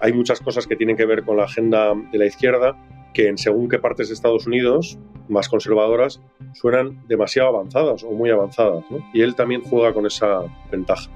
Hay 0.00 0.12
muchas 0.12 0.40
cosas 0.40 0.66
que 0.66 0.76
tienen 0.76 0.96
que 0.96 1.06
ver 1.06 1.24
con 1.24 1.36
la 1.36 1.44
agenda 1.44 1.92
de 2.10 2.18
la 2.18 2.26
izquierda 2.26 2.76
que 3.12 3.32
según 3.36 3.68
qué 3.68 3.78
partes 3.78 4.08
de 4.08 4.14
Estados 4.14 4.46
Unidos, 4.46 4.98
más 5.28 5.48
conservadoras, 5.48 6.20
suenan 6.52 7.06
demasiado 7.06 7.50
avanzadas 7.50 8.02
o 8.02 8.10
muy 8.10 8.30
avanzadas. 8.30 8.84
Y 9.12 9.22
él 9.22 9.34
también 9.34 9.62
juega 9.62 9.94
con 9.94 10.04
esa 10.06 10.40
ventaja. 10.70 11.08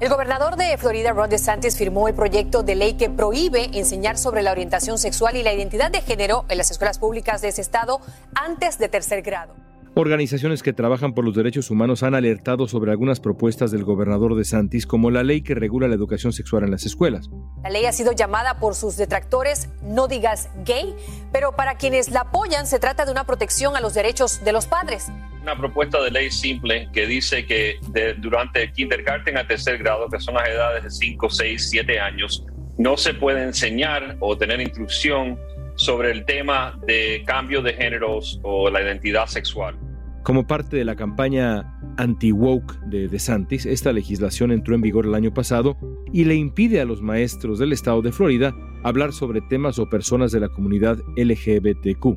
El 0.00 0.08
gobernador 0.08 0.56
de 0.56 0.76
Florida, 0.78 1.12
Ron 1.12 1.30
DeSantis, 1.30 1.76
firmó 1.76 2.08
el 2.08 2.14
proyecto 2.14 2.64
de 2.64 2.74
ley 2.74 2.94
que 2.94 3.08
prohíbe 3.08 3.70
enseñar 3.78 4.18
sobre 4.18 4.42
la 4.42 4.50
orientación 4.50 4.98
sexual 4.98 5.36
y 5.36 5.44
la 5.44 5.52
identidad 5.52 5.92
de 5.92 6.00
género 6.00 6.44
en 6.48 6.58
las 6.58 6.72
escuelas 6.72 6.98
públicas 6.98 7.40
de 7.40 7.48
ese 7.48 7.60
estado 7.60 8.00
antes 8.34 8.78
de 8.78 8.88
tercer 8.88 9.22
grado. 9.22 9.54
Organizaciones 9.94 10.62
que 10.62 10.72
trabajan 10.72 11.12
por 11.12 11.22
los 11.22 11.34
derechos 11.34 11.70
humanos 11.70 12.02
han 12.02 12.14
alertado 12.14 12.66
sobre 12.66 12.92
algunas 12.92 13.20
propuestas 13.20 13.70
del 13.70 13.84
gobernador 13.84 14.34
de 14.36 14.44
Santis, 14.46 14.86
como 14.86 15.10
la 15.10 15.22
ley 15.22 15.42
que 15.42 15.54
regula 15.54 15.86
la 15.86 15.94
educación 15.94 16.32
sexual 16.32 16.64
en 16.64 16.70
las 16.70 16.86
escuelas. 16.86 17.28
La 17.62 17.68
ley 17.68 17.84
ha 17.84 17.92
sido 17.92 18.12
llamada 18.12 18.58
por 18.58 18.74
sus 18.74 18.96
detractores 18.96 19.68
no 19.82 20.08
digas 20.08 20.48
gay, 20.64 20.94
pero 21.30 21.56
para 21.56 21.76
quienes 21.76 22.10
la 22.10 22.20
apoyan 22.20 22.66
se 22.66 22.78
trata 22.78 23.04
de 23.04 23.12
una 23.12 23.24
protección 23.24 23.76
a 23.76 23.82
los 23.82 23.92
derechos 23.92 24.42
de 24.42 24.52
los 24.52 24.66
padres. 24.66 25.12
Una 25.42 25.58
propuesta 25.58 26.02
de 26.02 26.10
ley 26.10 26.30
simple 26.30 26.88
que 26.94 27.06
dice 27.06 27.44
que 27.44 27.76
durante 28.18 28.62
el 28.62 28.72
kindergarten 28.72 29.36
a 29.36 29.46
tercer 29.46 29.76
grado, 29.76 30.08
que 30.08 30.20
son 30.20 30.36
las 30.36 30.48
edades 30.48 30.84
de 30.84 30.90
5, 30.90 31.28
6, 31.28 31.68
7 31.68 32.00
años, 32.00 32.46
no 32.78 32.96
se 32.96 33.12
puede 33.12 33.44
enseñar 33.44 34.16
o 34.20 34.38
tener 34.38 34.58
instrucción 34.62 35.38
sobre 35.82 36.12
el 36.12 36.24
tema 36.24 36.78
de 36.86 37.24
cambio 37.26 37.60
de 37.60 37.74
géneros 37.74 38.38
o 38.44 38.70
la 38.70 38.80
identidad 38.82 39.26
sexual. 39.26 39.76
Como 40.22 40.46
parte 40.46 40.76
de 40.76 40.84
la 40.84 40.94
campaña 40.94 41.76
anti-woke 41.96 42.78
de 42.86 43.08
DeSantis, 43.08 43.66
esta 43.66 43.92
legislación 43.92 44.52
entró 44.52 44.76
en 44.76 44.80
vigor 44.80 45.06
el 45.06 45.16
año 45.16 45.34
pasado 45.34 45.76
y 46.12 46.24
le 46.24 46.36
impide 46.36 46.80
a 46.80 46.84
los 46.84 47.02
maestros 47.02 47.58
del 47.58 47.72
estado 47.72 48.00
de 48.00 48.12
Florida 48.12 48.54
hablar 48.84 49.12
sobre 49.12 49.40
temas 49.40 49.80
o 49.80 49.90
personas 49.90 50.30
de 50.30 50.38
la 50.38 50.48
comunidad 50.48 50.98
LGBTQ. 51.16 52.16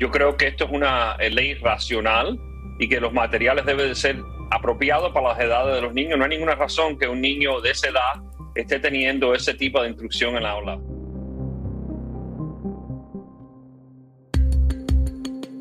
Yo 0.00 0.10
creo 0.10 0.36
que 0.36 0.48
esto 0.48 0.64
es 0.64 0.72
una 0.72 1.16
ley 1.18 1.54
racional 1.54 2.36
y 2.80 2.88
que 2.88 3.00
los 3.00 3.12
materiales 3.12 3.64
deben 3.64 3.90
de 3.90 3.94
ser 3.94 4.20
apropiados 4.50 5.12
para 5.12 5.28
las 5.28 5.38
edades 5.38 5.76
de 5.76 5.82
los 5.82 5.94
niños. 5.94 6.18
No 6.18 6.24
hay 6.24 6.30
ninguna 6.30 6.56
razón 6.56 6.98
que 6.98 7.06
un 7.06 7.20
niño 7.20 7.60
de 7.60 7.70
esa 7.70 7.90
edad 7.90 8.20
esté 8.56 8.80
teniendo 8.80 9.34
ese 9.34 9.54
tipo 9.54 9.80
de 9.80 9.90
instrucción 9.90 10.36
en 10.36 10.42
la 10.42 10.50
aula. 10.50 10.80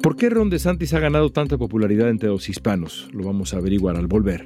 ¿Por 0.04 0.18
qué 0.18 0.30
Ron 0.30 0.50
DeSantis 0.50 0.94
ha 0.94 1.00
ganado 1.00 1.32
tanta 1.32 1.58
popularidad 1.58 2.10
entre 2.10 2.28
los 2.28 2.50
hispanos? 2.50 3.08
Lo 3.14 3.24
vamos 3.24 3.54
a 3.54 3.60
averiguar 3.60 3.96
al 3.96 4.08
volver. 4.08 4.46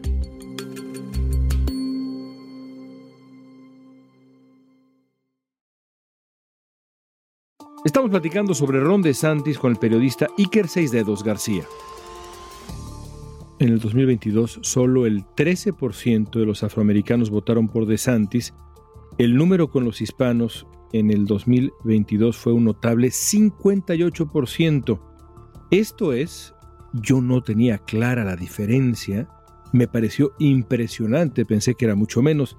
Estamos 7.83 8.11
platicando 8.11 8.53
sobre 8.53 8.81
Ron 8.81 9.01
DeSantis 9.01 9.57
con 9.57 9.71
el 9.71 9.77
periodista 9.77 10.27
Iker 10.37 10.67
Seis 10.67 10.91
Dedos 10.91 11.23
García. 11.23 11.63
En 13.57 13.69
el 13.69 13.79
2022, 13.79 14.59
solo 14.61 15.07
el 15.07 15.23
13% 15.23 16.39
de 16.39 16.45
los 16.45 16.61
afroamericanos 16.61 17.31
votaron 17.31 17.67
por 17.67 17.87
DeSantis. 17.87 18.53
El 19.17 19.35
número 19.35 19.71
con 19.71 19.85
los 19.85 20.01
hispanos 20.01 20.67
en 20.93 21.09
el 21.09 21.25
2022 21.25 22.37
fue 22.37 22.53
un 22.53 22.65
notable 22.65 23.07
58%. 23.07 25.16
Esto 25.71 26.13
es, 26.13 26.53
yo 26.93 27.19
no 27.21 27.41
tenía 27.41 27.77
clara 27.77 28.23
la 28.23 28.37
diferencia, 28.37 29.27
me 29.73 29.87
pareció 29.87 30.31
impresionante, 30.39 31.45
pensé 31.45 31.75
que 31.75 31.85
era 31.85 31.95
mucho 31.95 32.21
menos. 32.21 32.57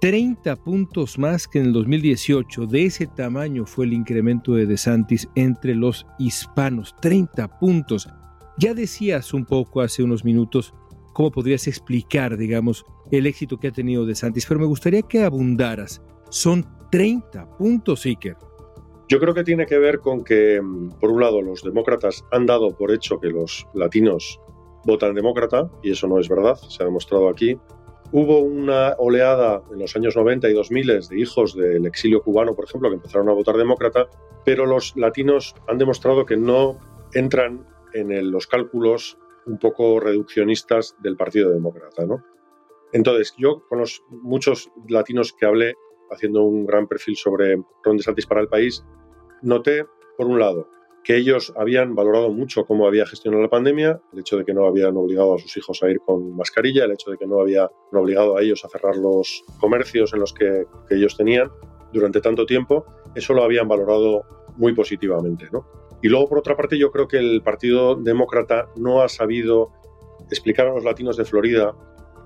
30 0.00 0.54
puntos 0.56 1.18
más 1.18 1.48
que 1.48 1.58
en 1.58 1.66
el 1.66 1.72
2018, 1.72 2.66
de 2.66 2.84
ese 2.84 3.08
tamaño 3.08 3.66
fue 3.66 3.86
el 3.86 3.94
incremento 3.94 4.54
de 4.54 4.66
DeSantis 4.66 5.28
entre 5.34 5.74
los 5.74 6.06
hispanos, 6.18 6.94
30 7.00 7.58
puntos. 7.58 8.08
Ya 8.58 8.74
decías 8.74 9.34
un 9.34 9.44
poco 9.44 9.80
hace 9.80 10.04
unos 10.04 10.24
minutos 10.24 10.72
cómo 11.14 11.32
podrías 11.32 11.66
explicar, 11.66 12.36
digamos, 12.36 12.84
el 13.10 13.26
éxito 13.26 13.58
que 13.58 13.68
ha 13.68 13.72
tenido 13.72 14.06
DeSantis, 14.06 14.46
pero 14.46 14.60
me 14.60 14.66
gustaría 14.66 15.02
que 15.02 15.24
abundaras. 15.24 16.00
Son 16.30 16.64
30 16.92 17.56
puntos, 17.56 18.04
Iker. 18.04 18.36
Yo 19.08 19.20
creo 19.20 19.34
que 19.34 19.44
tiene 19.44 19.66
que 19.66 19.78
ver 19.78 20.00
con 20.00 20.24
que, 20.24 20.60
mm, 20.60 20.98
por 21.00 21.10
un 21.10 21.20
lado, 21.20 21.40
los 21.40 21.62
demócratas 21.62 22.24
han 22.32 22.46
dado 22.46 22.70
por 22.76 22.90
hecho 22.90 23.20
que 23.20 23.28
los 23.28 23.66
latinos 23.72 24.40
votan 24.84 25.14
demócrata, 25.14 25.70
y 25.82 25.92
eso 25.92 26.08
no 26.08 26.18
es 26.18 26.28
verdad, 26.28 26.56
se 26.56 26.82
ha 26.82 26.86
demostrado 26.86 27.28
aquí. 27.28 27.58
Hubo 28.12 28.40
una 28.40 28.94
oleada 28.98 29.62
en 29.72 29.80
los 29.80 29.94
años 29.96 30.16
90 30.16 30.48
y 30.48 30.54
2000 30.54 31.08
de 31.08 31.18
hijos 31.18 31.56
del 31.56 31.86
exilio 31.86 32.22
cubano, 32.22 32.54
por 32.54 32.64
ejemplo, 32.64 32.88
que 32.88 32.96
empezaron 32.96 33.28
a 33.28 33.32
votar 33.32 33.56
demócrata, 33.56 34.08
pero 34.44 34.64
los 34.64 34.96
latinos 34.96 35.54
han 35.66 35.78
demostrado 35.78 36.24
que 36.24 36.36
no 36.36 36.78
entran 37.14 37.66
en 37.94 38.30
los 38.30 38.46
cálculos 38.46 39.18
un 39.46 39.58
poco 39.58 40.00
reduccionistas 40.00 40.96
del 41.00 41.16
Partido 41.16 41.50
Demócrata. 41.50 42.04
Entonces, 42.92 43.34
yo 43.38 43.62
con 43.68 43.78
los 43.78 44.02
muchos 44.08 44.70
latinos 44.88 45.32
que 45.32 45.46
hablé, 45.46 45.74
haciendo 46.10 46.42
un 46.42 46.66
gran 46.66 46.86
perfil 46.86 47.16
sobre 47.16 47.56
Ron 47.82 47.96
DeSantis 47.96 48.26
para 48.26 48.40
el 48.40 48.48
país, 48.48 48.84
noté, 49.42 49.84
por 50.16 50.26
un 50.26 50.38
lado, 50.38 50.68
que 51.06 51.16
ellos 51.16 51.52
habían 51.56 51.94
valorado 51.94 52.30
mucho 52.32 52.64
cómo 52.64 52.84
había 52.84 53.06
gestionado 53.06 53.40
la 53.40 53.48
pandemia, 53.48 54.00
el 54.12 54.18
hecho 54.18 54.38
de 54.38 54.44
que 54.44 54.52
no 54.52 54.66
habían 54.66 54.96
obligado 54.96 55.36
a 55.36 55.38
sus 55.38 55.56
hijos 55.56 55.80
a 55.84 55.88
ir 55.88 56.00
con 56.00 56.36
mascarilla, 56.36 56.84
el 56.84 56.92
hecho 56.92 57.12
de 57.12 57.16
que 57.16 57.28
no 57.28 57.40
habían 57.40 57.68
obligado 57.92 58.36
a 58.36 58.42
ellos 58.42 58.64
a 58.64 58.68
cerrar 58.68 58.96
los 58.96 59.44
comercios 59.60 60.12
en 60.14 60.18
los 60.18 60.32
que, 60.32 60.64
ellos 60.90 61.16
tenían 61.16 61.48
durante 61.92 62.20
tanto 62.20 62.44
tiempo, 62.44 62.84
eso 63.14 63.34
lo 63.34 63.44
habían 63.44 63.68
valorado 63.68 64.24
muy 64.56 64.74
positivamente. 64.74 65.48
¿no? 65.52 65.64
Y 66.02 66.08
luego, 66.08 66.28
por 66.28 66.38
otra 66.38 66.56
parte, 66.56 66.76
yo 66.76 66.90
creo 66.90 67.06
que 67.06 67.18
el 67.18 67.40
Partido 67.40 67.94
Demócrata 67.94 68.68
no 68.74 69.00
ha 69.00 69.08
sabido 69.08 69.70
explicar 70.28 70.66
a 70.66 70.74
los 70.74 70.82
latinos 70.82 71.16
de 71.16 71.24
Florida 71.24 71.72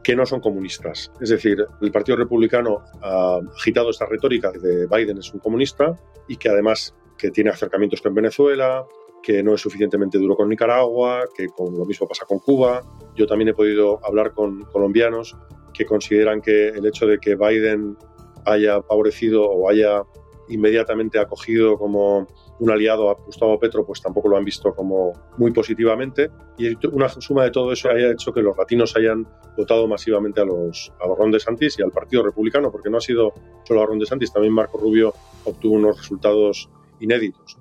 que 0.03 0.17
no 0.17 0.25
son 0.27 0.41
comunistas. 0.41 1.13
Es 1.21 1.29
decir, 1.31 1.65
el 1.81 1.93
Partido 1.93 2.17
Republicano 2.17 2.83
ha 3.03 3.39
agitado 3.57 3.91
esta 3.91 4.07
retórica 4.07 4.51
de 4.51 4.87
Biden 4.87 5.19
es 5.19 5.33
un 5.33 5.41
comunista 5.41 5.95
y 6.29 6.37
que 6.37 6.49
además 6.49 6.95
que 7.19 7.31
tiene 7.31 7.51
acercamientos 7.51 8.01
con 8.01 8.15
Venezuela, 8.15 8.87
que 9.23 9.43
no 9.43 9.55
es 9.55 9.61
suficientemente 9.61 10.19
duro 10.19 10.37
con 10.37 10.49
Nicaragua, 10.49 11.25
que 11.37 11.49
con 11.49 11.77
lo 11.77 11.85
mismo 11.85 12.09
pasa 12.09 12.25
con 12.25 12.39
Cuba. 12.39 12.83
Yo 13.15 13.27
también 13.27 13.49
he 13.49 13.55
podido 13.55 14.01
hablar 14.05 14.33
con 14.33 14.65
colombianos 14.65 15.37
que 15.75 15.85
consideran 15.85 16.41
que 16.41 16.69
el 16.69 16.87
hecho 16.87 17.07
de 17.07 17.19
que 17.19 17.37
Biden 17.37 17.97
haya 18.47 18.83
favorecido 18.83 19.45
o 19.45 19.69
haya 19.69 20.03
inmediatamente 20.51 21.19
acogido 21.19 21.79
como 21.79 22.27
un 22.59 22.71
aliado 22.71 23.11
a 23.11 23.15
Gustavo 23.15 23.59
Petro, 23.59 23.87
pues 23.87 24.03
tampoco 24.03 24.29
lo 24.29 24.37
han 24.37 24.45
visto 24.45 24.75
como 24.75 25.13
muy 25.39 25.53
positivamente. 25.53 26.31
Y 26.59 26.75
una 26.89 27.09
suma 27.09 27.45
de 27.45 27.51
todo 27.51 27.73
eso 27.73 27.89
haya 27.89 28.11
hecho 28.11 28.33
que 28.33 28.43
los 28.43 28.57
latinos 28.57 28.95
hayan 28.97 29.27
votado 29.57 29.87
masivamente 29.89 30.41
a 30.41 30.45
los 30.45 30.93
a 31.01 31.07
Ron 31.07 31.31
DeSantis 31.31 31.79
y 31.79 31.83
al 31.83 31.91
Partido 31.91 32.23
Republicano, 32.23 32.71
porque 32.71 32.91
no 32.91 32.99
ha 32.99 33.01
sido 33.01 33.33
solo 33.65 33.83
a 33.83 33.87
Ron 33.87 33.99
DeSantis, 33.99 34.33
también 34.33 34.53
Marco 34.53 34.79
Rubio 34.79 35.15
obtuvo 35.45 35.75
unos 35.75 35.99
resultados 35.99 36.69
inéditos. 37.01 37.59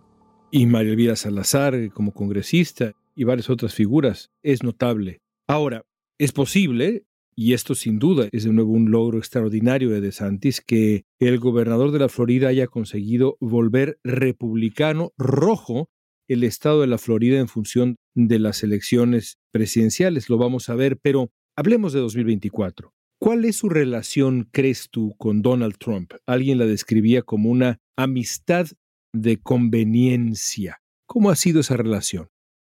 Y 0.51 0.65
María 0.65 0.91
Elvira 0.91 1.15
Salazar 1.15 1.75
como 1.93 2.13
congresista 2.13 2.93
y 3.15 3.23
varias 3.23 3.49
otras 3.49 3.73
figuras 3.73 4.31
es 4.41 4.63
notable. 4.63 5.21
Ahora, 5.47 5.85
es 6.17 6.31
posible, 6.31 7.05
y 7.41 7.53
esto 7.53 7.73
sin 7.73 7.99
duda 7.99 8.27
es 8.33 8.43
de 8.43 8.51
nuevo 8.51 8.73
un 8.73 8.91
logro 8.91 9.17
extraordinario 9.17 9.91
de 9.91 10.01
DeSantis, 10.01 10.59
que 10.59 11.05
el 11.19 11.39
gobernador 11.39 11.93
de 11.93 11.99
la 11.99 12.09
Florida 12.09 12.49
haya 12.49 12.67
conseguido 12.67 13.37
volver 13.39 13.97
republicano 14.03 15.13
rojo 15.17 15.87
el 16.27 16.43
estado 16.43 16.81
de 16.81 16.87
la 16.87 16.97
Florida 16.97 17.39
en 17.39 17.47
función 17.47 17.95
de 18.13 18.39
las 18.39 18.61
elecciones 18.61 19.37
presidenciales. 19.53 20.29
Lo 20.29 20.37
vamos 20.37 20.67
a 20.67 20.75
ver, 20.75 20.97
pero 21.01 21.31
hablemos 21.55 21.93
de 21.93 22.01
2024. 22.01 22.91
¿Cuál 23.21 23.45
es 23.45 23.55
su 23.55 23.69
relación, 23.69 24.49
crees 24.51 24.89
tú, 24.91 25.15
con 25.17 25.41
Donald 25.41 25.77
Trump? 25.79 26.11
Alguien 26.25 26.57
la 26.57 26.65
describía 26.65 27.21
como 27.21 27.49
una 27.49 27.79
amistad 27.97 28.67
de 29.13 29.37
conveniencia. 29.41 30.81
¿Cómo 31.07 31.29
ha 31.29 31.37
sido 31.37 31.61
esa 31.61 31.77
relación? 31.77 32.27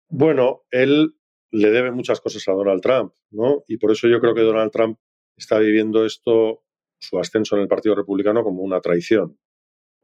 Bueno, 0.09 0.63
él 0.71 1.13
le 1.57 1.71
debe 1.71 1.91
muchas 1.91 2.21
cosas 2.21 2.47
a 2.47 2.53
Donald 2.53 2.81
Trump, 2.81 3.13
¿no? 3.31 3.63
Y 3.67 3.77
por 3.77 3.91
eso 3.91 4.07
yo 4.07 4.19
creo 4.19 4.35
que 4.35 4.41
Donald 4.41 4.71
Trump 4.71 4.99
está 5.35 5.57
viviendo 5.59 6.05
esto, 6.05 6.63
su 6.99 7.17
ascenso 7.17 7.55
en 7.55 7.63
el 7.63 7.67
Partido 7.67 7.95
Republicano, 7.95 8.43
como 8.43 8.61
una 8.61 8.79
traición. 8.79 9.39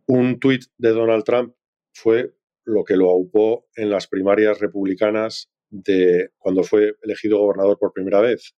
Un 0.07 0.39
tuit 0.39 0.63
de 0.77 0.89
Donald 0.89 1.23
Trump 1.23 1.53
fue 1.93 2.33
lo 2.65 2.83
que 2.83 2.95
lo 2.95 3.09
aupó 3.09 3.67
en 3.75 3.89
las 3.89 4.07
primarias 4.07 4.59
republicanas 4.59 5.51
de 5.69 6.29
cuando 6.37 6.63
fue 6.63 6.95
elegido 7.01 7.39
gobernador 7.39 7.77
por 7.77 7.93
primera 7.93 8.19
vez. 8.19 8.55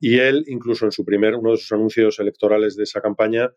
Y 0.00 0.18
él, 0.18 0.44
incluso 0.46 0.84
en 0.84 0.92
su 0.92 1.04
primer, 1.04 1.34
uno 1.36 1.52
de 1.52 1.56
sus 1.56 1.72
anuncios 1.72 2.18
electorales 2.18 2.76
de 2.76 2.82
esa 2.82 3.00
campaña, 3.00 3.50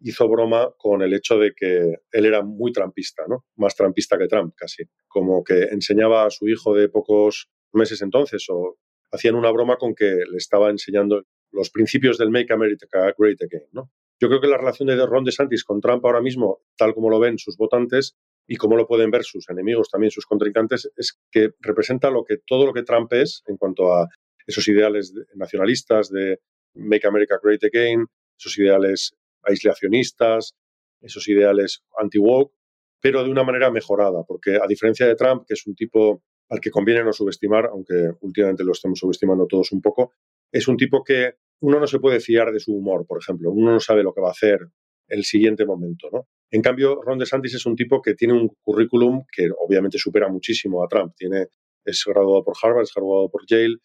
hizo 0.00 0.28
broma 0.28 0.72
con 0.78 1.02
el 1.02 1.12
hecho 1.12 1.38
de 1.38 1.52
que 1.54 1.96
él 2.10 2.24
era 2.24 2.42
muy 2.42 2.72
trampista, 2.72 3.24
¿no? 3.28 3.44
Más 3.56 3.74
trampista 3.74 4.16
que 4.16 4.28
Trump, 4.28 4.54
casi. 4.56 4.84
Como 5.08 5.44
que 5.44 5.64
enseñaba 5.64 6.24
a 6.24 6.30
su 6.30 6.48
hijo 6.48 6.74
de 6.74 6.88
pocos 6.88 7.50
meses 7.72 8.02
entonces, 8.02 8.44
o 8.48 8.76
hacían 9.12 9.34
una 9.34 9.50
broma 9.50 9.76
con 9.76 9.94
que 9.94 10.04
le 10.04 10.36
estaba 10.36 10.70
enseñando 10.70 11.22
los 11.52 11.70
principios 11.70 12.18
del 12.18 12.30
Make 12.30 12.52
America 12.52 13.14
Great 13.18 13.42
Again. 13.42 13.68
¿no? 13.72 13.90
Yo 14.20 14.28
creo 14.28 14.40
que 14.40 14.46
la 14.46 14.58
relación 14.58 14.88
de 14.88 15.06
Ron 15.06 15.24
DeSantis 15.24 15.64
con 15.64 15.80
Trump 15.80 16.04
ahora 16.04 16.20
mismo, 16.20 16.60
tal 16.76 16.94
como 16.94 17.10
lo 17.10 17.18
ven 17.18 17.38
sus 17.38 17.56
votantes 17.56 18.16
y 18.46 18.56
como 18.56 18.76
lo 18.76 18.86
pueden 18.86 19.10
ver 19.10 19.24
sus 19.24 19.48
enemigos, 19.48 19.88
también 19.90 20.10
sus 20.10 20.26
contrincantes, 20.26 20.90
es 20.96 21.18
que 21.30 21.50
representa 21.60 22.10
lo 22.10 22.24
que, 22.24 22.36
todo 22.46 22.66
lo 22.66 22.72
que 22.72 22.82
Trump 22.82 23.12
es 23.12 23.42
en 23.46 23.56
cuanto 23.56 23.94
a 23.94 24.08
esos 24.46 24.66
ideales 24.68 25.14
nacionalistas 25.34 26.10
de 26.10 26.38
Make 26.74 27.06
America 27.06 27.38
Great 27.42 27.64
Again, 27.64 28.06
esos 28.38 28.58
ideales 28.58 29.14
aislacionistas, 29.42 30.54
esos 31.00 31.28
ideales 31.28 31.82
anti-woke, 31.98 32.52
pero 33.00 33.24
de 33.24 33.30
una 33.30 33.44
manera 33.44 33.70
mejorada, 33.70 34.22
porque 34.26 34.56
a 34.56 34.66
diferencia 34.66 35.06
de 35.06 35.14
Trump, 35.14 35.44
que 35.46 35.54
es 35.54 35.66
un 35.66 35.74
tipo 35.74 36.22
al 36.50 36.60
que 36.60 36.70
conviene 36.70 37.04
no 37.04 37.12
subestimar, 37.12 37.66
aunque 37.66 38.10
últimamente 38.20 38.64
lo 38.64 38.72
estemos 38.72 38.98
subestimando 38.98 39.46
todos 39.46 39.72
un 39.72 39.80
poco, 39.80 40.12
es 40.52 40.68
un 40.68 40.76
tipo 40.76 41.02
que 41.04 41.34
uno 41.60 41.78
no 41.78 41.86
se 41.86 42.00
puede 42.00 42.20
fiar 42.20 42.52
de 42.52 42.60
su 42.60 42.72
humor, 42.72 43.06
por 43.06 43.18
ejemplo. 43.18 43.50
Uno 43.50 43.72
no 43.72 43.80
sabe 43.80 44.02
lo 44.02 44.12
que 44.12 44.20
va 44.20 44.28
a 44.28 44.32
hacer 44.32 44.60
el 45.08 45.24
siguiente 45.24 45.64
momento, 45.64 46.08
¿no? 46.12 46.28
En 46.50 46.62
cambio, 46.62 47.00
Ron 47.02 47.18
DeSantis 47.18 47.54
es 47.54 47.66
un 47.66 47.76
tipo 47.76 48.02
que 48.02 48.14
tiene 48.14 48.34
un 48.34 48.48
currículum 48.62 49.24
que 49.30 49.48
obviamente 49.64 49.98
supera 49.98 50.28
muchísimo 50.28 50.82
a 50.82 50.88
Trump. 50.88 51.14
Tiene, 51.16 51.46
es 51.84 52.02
graduado 52.04 52.42
por 52.42 52.54
Harvard, 52.60 52.82
es 52.82 52.92
graduado 52.94 53.30
por 53.30 53.46
Yale, 53.46 53.76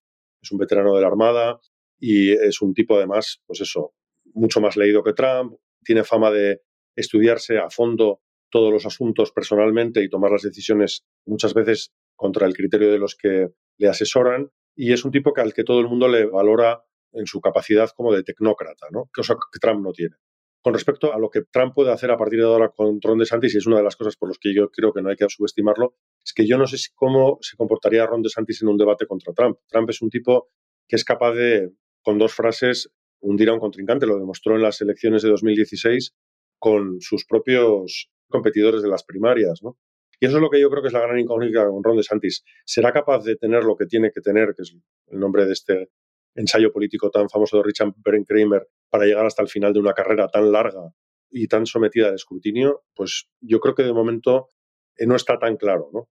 es 0.42 0.52
un 0.52 0.58
veterano 0.58 0.96
de 0.96 1.02
la 1.02 1.08
Armada 1.08 1.60
y 2.00 2.32
es 2.32 2.62
un 2.62 2.74
tipo 2.74 2.96
además, 2.96 3.42
pues 3.46 3.62
eso, 3.62 3.94
mucho 4.34 4.62
más 4.62 4.76
leído 4.76 5.04
que 5.04 5.14
Trump, 5.14 5.56
tiene 5.84 6.04
fama 6.04 6.32
de 6.32 6.62
estudiarse 6.96 7.58
a 7.58 7.70
fondo 7.70 8.22
todos 8.50 8.72
los 8.72 8.86
asuntos 8.86 9.32
personalmente 9.32 10.04
y 10.04 10.10
tomar 10.10 10.32
las 10.32 10.44
decisiones 10.44 11.04
muchas 11.26 11.54
veces 11.54 11.92
contra 12.16 12.48
el 12.48 12.54
criterio 12.54 12.92
de 12.92 13.00
los 13.00 13.16
que 13.16 13.50
le 13.78 13.88
asesoran 13.88 14.50
y 14.76 14.94
es 14.94 15.06
un 15.06 15.12
tipo 15.12 15.34
que 15.34 15.42
al 15.42 15.54
que 15.54 15.64
todo 15.64 15.80
el 15.80 15.88
mundo 15.88 16.08
le 16.08 16.26
valora 16.26 16.84
en 17.14 17.26
su 17.26 17.40
capacidad 17.40 17.90
como 17.96 18.14
de 18.14 18.24
tecnócrata, 18.24 18.88
¿no? 18.92 19.10
cosa 19.14 19.36
que 19.36 19.60
Trump 19.60 19.84
no 19.84 19.92
tiene. 19.92 20.16
Con 20.62 20.74
respecto 20.74 21.14
a 21.14 21.20
lo 21.20 21.30
que 21.30 21.44
Trump 21.52 21.76
puede 21.76 21.92
hacer 21.92 22.10
a 22.10 22.18
partir 22.18 22.40
de 22.40 22.46
ahora 22.46 22.70
con 22.70 23.00
Ron 23.00 23.20
DeSantis, 23.20 23.54
y 23.54 23.60
es 23.60 23.68
una 23.68 23.78
de 23.78 23.84
las 23.84 23.96
cosas 23.96 24.18
por 24.18 24.30
las 24.30 24.40
que 24.40 24.54
yo 24.54 24.70
creo 24.72 24.92
que 24.92 25.02
no 25.02 25.10
hay 25.10 25.16
que 25.16 25.26
subestimarlo, 25.30 25.96
es 26.26 26.34
que 26.34 26.48
yo 26.48 26.58
no 26.58 26.66
sé 26.66 26.78
cómo 26.96 27.38
se 27.42 27.56
comportaría 27.56 28.06
Ron 28.08 28.24
DeSantis 28.24 28.64
en 28.64 28.70
un 28.70 28.78
debate 28.78 29.06
contra 29.06 29.32
Trump. 29.34 29.60
Trump 29.68 29.90
es 29.92 30.02
un 30.02 30.10
tipo 30.10 30.50
que 30.88 30.96
es 30.96 31.06
capaz 31.06 31.34
de, 31.34 31.72
con 32.02 32.18
dos 32.18 32.34
frases, 32.34 32.92
hundir 33.20 33.50
a 33.50 33.54
un 33.54 33.60
contrincante. 33.60 34.08
Lo 34.08 34.18
demostró 34.18 34.56
en 34.56 34.64
las 34.64 34.82
elecciones 34.82 35.22
de 35.22 35.30
2016 35.30 36.16
con 36.58 37.00
sus 37.00 37.26
propios 37.26 38.10
competidores 38.28 38.82
de 38.82 38.90
las 38.90 39.04
primarias. 39.04 39.62
¿no? 39.62 39.78
Y 40.20 40.26
eso 40.26 40.38
es 40.38 40.42
lo 40.42 40.50
que 40.50 40.60
yo 40.60 40.70
creo 40.70 40.82
que 40.82 40.88
es 40.88 40.94
la 40.94 41.02
gran 41.02 41.20
incógnita 41.20 41.66
con 41.68 41.84
Ron 41.84 41.98
DeSantis. 41.98 42.44
¿Será 42.66 42.92
capaz 42.92 43.24
de 43.24 43.36
tener 43.36 43.64
lo 43.64 43.76
que 43.76 43.86
tiene 43.86 44.12
que 44.12 44.22
tener, 44.22 44.54
que 44.56 44.64
es 44.64 44.76
el 45.08 45.20
nombre 45.20 45.46
de 45.46 45.54
este 45.54 45.90
ensayo 46.36 46.72
político 46.72 47.10
tan 47.10 47.30
famoso 47.30 47.58
de 47.58 47.64
Richard 47.64 47.94
Kramer, 48.28 48.68
para 48.90 49.06
llegar 49.06 49.26
hasta 49.26 49.42
el 49.42 49.50
final 49.50 49.74
de 49.74 49.80
una 49.80 49.94
carrera 49.94 50.28
tan 50.28 50.52
larga 50.52 50.92
y 51.30 51.48
tan 51.48 51.66
sometida 51.66 52.10
al 52.10 52.16
escrutinio? 52.16 52.84
Pues 52.96 53.30
yo 53.42 53.60
creo 53.60 53.76
que 53.76 53.84
de 53.84 53.94
momento 53.94 54.50
eh, 54.98 55.06
no 55.06 55.16
está 55.16 55.38
tan 55.38 55.58
claro, 55.58 55.90
¿no? 55.94 56.10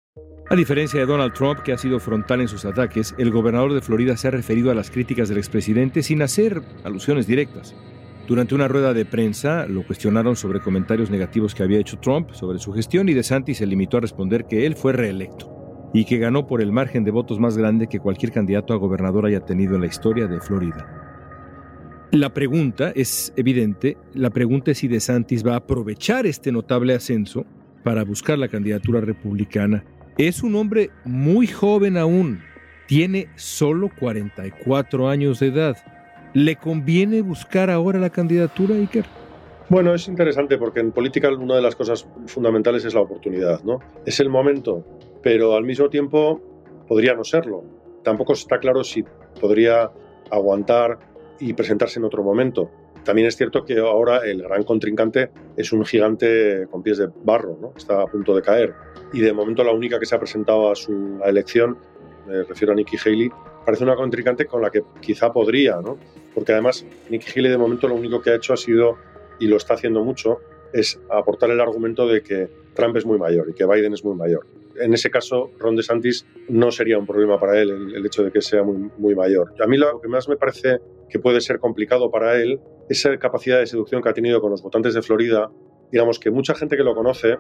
A 0.49 0.55
diferencia 0.55 1.01
de 1.01 1.07
Donald 1.07 1.35
Trump, 1.35 1.61
que 1.61 1.73
ha 1.73 1.79
sido 1.79 1.99
frontal 1.99 2.41
en 2.41 2.49
sus 2.49 2.65
ataques, 2.65 3.15
el 3.19 3.31
gobernador 3.31 3.75
de 3.75 3.81
Florida 3.81 4.17
se 4.17 4.29
ha 4.29 4.31
referido 4.31 4.71
a 4.71 4.75
las 4.75 4.91
críticas 4.91 5.29
del 5.29 5.39
expresidente 5.39 6.03
sin 6.03 6.23
hacer 6.23 6.63
alusiones 6.85 7.27
directas. 7.27 7.75
Durante 8.27 8.57
una 8.57 8.67
rueda 8.67 8.93
de 8.93 9.05
prensa 9.05 9.67
lo 9.69 9.87
cuestionaron 9.87 10.35
sobre 10.35 10.59
comentarios 10.59 11.11
negativos 11.11 11.55
que 11.55 11.63
había 11.63 11.79
hecho 11.79 11.99
Trump 11.99 12.33
sobre 12.33 12.59
su 12.59 12.73
gestión 12.73 13.09
y 13.09 13.15
DeSantis 13.15 13.59
se 13.59 13.67
limitó 13.67 13.99
a 13.99 14.01
responder 14.01 14.47
que 14.47 14.67
él 14.67 14.75
fue 14.75 14.93
reelecto 14.93 15.91
y 15.95 16.05
que 16.05 16.19
ganó 16.19 16.49
por 16.49 16.61
el 16.61 16.73
margen 16.73 17.05
de 17.05 17.13
votos 17.13 17.39
más 17.39 17.57
grande 17.57 17.87
que 17.87 18.01
cualquier 18.01 18.33
candidato 18.33 18.75
a 18.75 18.79
gobernador 18.79 19.27
haya 19.27 19.41
tenido 19.41 19.77
en 19.77 19.83
la 19.83 19.87
historia 19.87 20.27
de 20.27 20.41
Florida. 20.41 22.09
La 22.11 22.35
pregunta 22.35 22.91
es 22.97 23.33
evidente, 23.37 23.97
la 24.13 24.31
pregunta 24.31 24.73
es 24.73 24.79
si 24.79 24.89
DeSantis 24.89 25.47
va 25.47 25.53
a 25.53 25.59
aprovechar 25.59 26.27
este 26.27 26.51
notable 26.51 26.95
ascenso 26.95 27.47
para 27.85 28.03
buscar 28.03 28.39
la 28.39 28.49
candidatura 28.49 29.01
republicana. 29.01 29.85
Es 30.19 30.43
un 30.43 30.57
hombre 30.57 30.91
muy 31.05 31.47
joven 31.47 31.97
aún, 31.97 32.41
tiene 32.89 33.29
solo 33.37 33.89
44 34.01 35.09
años 35.09 35.39
de 35.39 35.47
edad 35.47 35.77
¿Le 36.37 36.57
conviene 36.57 37.23
buscar 37.23 37.71
ahora 37.71 37.99
la 37.99 38.11
candidatura, 38.11 38.75
Iker? 38.75 39.07
Bueno, 39.71 39.95
es 39.95 40.07
interesante 40.07 40.59
porque 40.59 40.81
en 40.81 40.93
política 40.93 41.31
una 41.31 41.57
de 41.57 41.63
las 41.63 41.75
cosas 41.75 42.07
fundamentales 42.27 42.85
es 42.85 42.93
la 42.93 43.01
oportunidad, 43.01 43.63
¿no? 43.65 43.79
Es 44.05 44.21
el 44.21 44.29
momento, 44.29 44.85
pero 45.23 45.55
al 45.55 45.65
mismo 45.65 45.89
tiempo 45.89 46.43
podría 46.87 47.15
no 47.15 47.25
serlo. 47.25 47.65
Tampoco 48.05 48.35
está 48.35 48.59
claro 48.59 48.85
si 48.85 49.03
podría 49.41 49.91
aguantar 50.31 50.99
y 51.41 51.55
presentarse 51.55 52.01
en 52.01 52.05
otro 52.05 52.23
momento. 52.23 52.71
También 53.03 53.29
es 53.29 53.37
cierto 53.39 53.65
que 53.65 53.79
ahora 53.79 54.19
el 54.19 54.43
gran 54.43 54.63
contrincante 54.65 55.31
es 55.57 55.73
un 55.73 55.87
gigante 55.87 56.67
con 56.71 56.83
pies 56.83 56.99
de 56.99 57.09
barro, 57.25 57.57
¿no? 57.59 57.73
Está 57.75 58.03
a 58.03 58.07
punto 58.07 58.37
de 58.37 58.43
caer. 58.43 58.75
Y 59.15 59.21
de 59.21 59.33
momento 59.33 59.65
la 59.65 59.73
única 59.73 59.99
que 59.99 60.05
se 60.05 60.15
ha 60.15 60.19
presentado 60.19 60.71
a 60.71 60.75
su 60.75 61.19
elección, 61.25 61.79
me 62.27 62.43
refiero 62.43 62.75
a 62.75 62.77
Nikki 62.77 62.99
Haley, 63.03 63.31
parece 63.65 63.85
una 63.85 63.97
contrincante 63.97 64.45
con 64.45 64.61
la 64.61 64.69
que 64.69 64.83
quizá 65.01 65.33
podría, 65.33 65.81
¿no? 65.81 65.97
Porque 66.37 66.53
además 66.53 66.85
Nikki 67.09 67.33
Haley 67.35 67.51
de 67.51 67.57
momento 67.57 67.89
lo 67.89 67.95
único 67.95 68.21
que 68.21 68.29
ha 68.29 68.35
hecho 68.35 68.53
ha 68.53 68.59
sido, 68.59 68.99
y 69.41 69.47
lo 69.47 69.57
está 69.57 69.73
haciendo 69.73 70.05
mucho, 70.05 70.41
es 70.71 71.01
aportar 71.11 71.51
el 71.51 71.59
argumento 71.63 72.07
de 72.07 72.23
que 72.23 72.51
Trump 72.75 72.95
es 72.99 73.07
muy 73.07 73.19
mayor 73.19 73.49
y 73.49 73.55
que 73.55 73.65
Biden 73.65 73.95
es 73.95 74.05
muy 74.05 74.15
mayor. 74.15 74.47
En 74.79 74.93
ese 74.93 75.09
caso, 75.09 75.51
Ron 75.59 75.77
DeSantis 75.77 76.27
no 76.51 76.71
sería 76.71 76.99
un 76.99 77.07
problema 77.07 77.41
para 77.41 77.59
él 77.59 77.71
el, 77.71 78.05
hecho 78.05 78.23
de 78.23 78.31
que 78.31 78.43
sea 78.43 78.63
muy, 78.63 78.91
muy 78.99 79.15
mayor. 79.15 79.55
A 79.59 79.67
mí 79.67 79.79
lo 79.79 79.99
que 79.99 80.09
más 80.09 80.29
me 80.29 80.37
parece 80.37 80.81
que 81.09 81.19
puede 81.19 81.41
ser 81.41 81.59
complicado 81.59 82.11
para 82.11 82.37
él 82.37 82.61
es 82.91 82.99
esa 82.99 83.17
capacidad 83.17 83.59
de 83.59 83.67
seducción 83.67 84.03
que 84.03 84.11
ha 84.11 84.13
tenido 84.13 84.43
con 84.43 84.51
los 84.51 84.63
votantes 84.63 84.93
de 84.93 85.01
Florida. 85.01 85.51
Digamos 85.91 86.19
que 86.19 86.31
mucha 86.31 86.55
gente 86.55 86.77
que 86.77 86.83
lo 86.83 86.95
conoce 86.95 87.39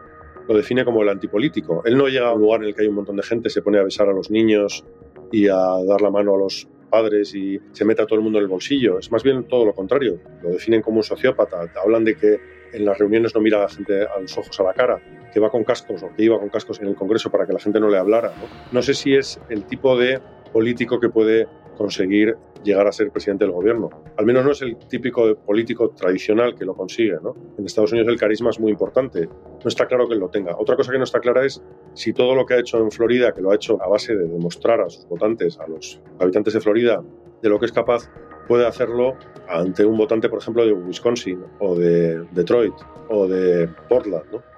lo 0.48 0.56
define 0.56 0.86
como 0.86 1.02
el 1.02 1.10
antipolítico. 1.10 1.82
Él 1.84 1.98
no 1.98 2.08
llega 2.08 2.28
a 2.28 2.32
un 2.32 2.40
lugar 2.40 2.62
en 2.62 2.68
el 2.68 2.74
que 2.74 2.80
hay 2.80 2.88
un 2.88 2.94
montón 2.94 3.16
de 3.16 3.22
gente, 3.24 3.50
se 3.50 3.60
pone 3.60 3.78
a 3.78 3.82
besar 3.82 4.08
a 4.08 4.14
los 4.14 4.30
niños 4.30 4.86
y 5.30 5.48
a 5.48 5.58
dar 5.86 6.00
la 6.00 6.10
mano 6.10 6.34
a 6.34 6.38
los 6.38 6.66
padres 6.86 7.34
y 7.34 7.60
se 7.72 7.84
mete 7.84 8.02
a 8.02 8.06
todo 8.06 8.18
el 8.18 8.22
mundo 8.22 8.38
en 8.38 8.44
el 8.44 8.48
bolsillo. 8.48 8.98
Es 8.98 9.10
más 9.10 9.22
bien 9.22 9.44
todo 9.44 9.64
lo 9.64 9.74
contrario. 9.74 10.18
Lo 10.42 10.50
definen 10.50 10.82
como 10.82 10.98
un 10.98 11.02
sociópata. 11.02 11.70
Hablan 11.82 12.04
de 12.04 12.16
que 12.16 12.38
en 12.72 12.84
las 12.84 12.98
reuniones 12.98 13.34
no 13.34 13.40
mira 13.40 13.58
a 13.58 13.62
la 13.62 13.68
gente 13.68 14.02
a 14.02 14.20
los 14.20 14.36
ojos 14.36 14.58
a 14.60 14.62
la 14.62 14.72
cara, 14.72 15.00
que 15.32 15.40
va 15.40 15.50
con 15.50 15.64
cascos 15.64 16.02
o 16.02 16.14
que 16.14 16.24
iba 16.24 16.38
con 16.38 16.48
cascos 16.48 16.80
en 16.80 16.88
el 16.88 16.94
Congreso 16.94 17.30
para 17.30 17.46
que 17.46 17.52
la 17.52 17.58
gente 17.58 17.80
no 17.80 17.88
le 17.88 17.98
hablara. 17.98 18.28
No, 18.28 18.48
no 18.72 18.82
sé 18.82 18.94
si 18.94 19.14
es 19.14 19.40
el 19.48 19.64
tipo 19.64 19.96
de 19.96 20.20
político 20.52 21.00
que 21.00 21.08
puede 21.08 21.46
conseguir 21.76 22.36
llegar 22.62 22.86
a 22.86 22.92
ser 22.92 23.10
presidente 23.10 23.44
del 23.44 23.52
gobierno. 23.52 23.90
Al 24.16 24.26
menos 24.26 24.44
no 24.44 24.52
es 24.52 24.62
el 24.62 24.76
típico 24.76 25.34
político 25.36 25.90
tradicional 25.90 26.54
que 26.54 26.64
lo 26.64 26.74
consigue. 26.74 27.16
¿no? 27.22 27.34
En 27.58 27.64
Estados 27.64 27.92
Unidos 27.92 28.08
el 28.08 28.18
carisma 28.18 28.50
es 28.50 28.60
muy 28.60 28.72
importante. 28.72 29.26
No 29.26 29.68
está 29.68 29.86
claro 29.86 30.08
que 30.08 30.14
lo 30.14 30.28
tenga. 30.28 30.56
Otra 30.58 30.76
cosa 30.76 30.92
que 30.92 30.98
no 30.98 31.04
está 31.04 31.20
clara 31.20 31.44
es 31.44 31.62
si 31.94 32.12
todo 32.12 32.34
lo 32.34 32.44
que 32.46 32.54
ha 32.54 32.58
hecho 32.58 32.78
en 32.78 32.90
Florida, 32.90 33.32
que 33.32 33.40
lo 33.40 33.50
ha 33.50 33.54
hecho 33.54 33.80
a 33.82 33.88
base 33.88 34.14
de 34.14 34.26
demostrar 34.26 34.80
a 34.80 34.88
sus 34.88 35.06
votantes, 35.06 35.58
a 35.58 35.66
los 35.66 36.00
habitantes 36.18 36.54
de 36.54 36.60
Florida, 36.60 37.02
de 37.42 37.48
lo 37.48 37.58
que 37.58 37.66
es 37.66 37.72
capaz, 37.72 38.10
puede 38.46 38.66
hacerlo 38.66 39.16
ante 39.48 39.84
un 39.84 39.96
votante, 39.96 40.28
por 40.28 40.40
ejemplo, 40.40 40.64
de 40.64 40.72
Wisconsin 40.72 41.44
o 41.60 41.74
de 41.74 42.24
Detroit 42.32 42.74
o 43.08 43.26
de 43.26 43.68
Portland. 43.88 44.24
¿no? 44.32 44.55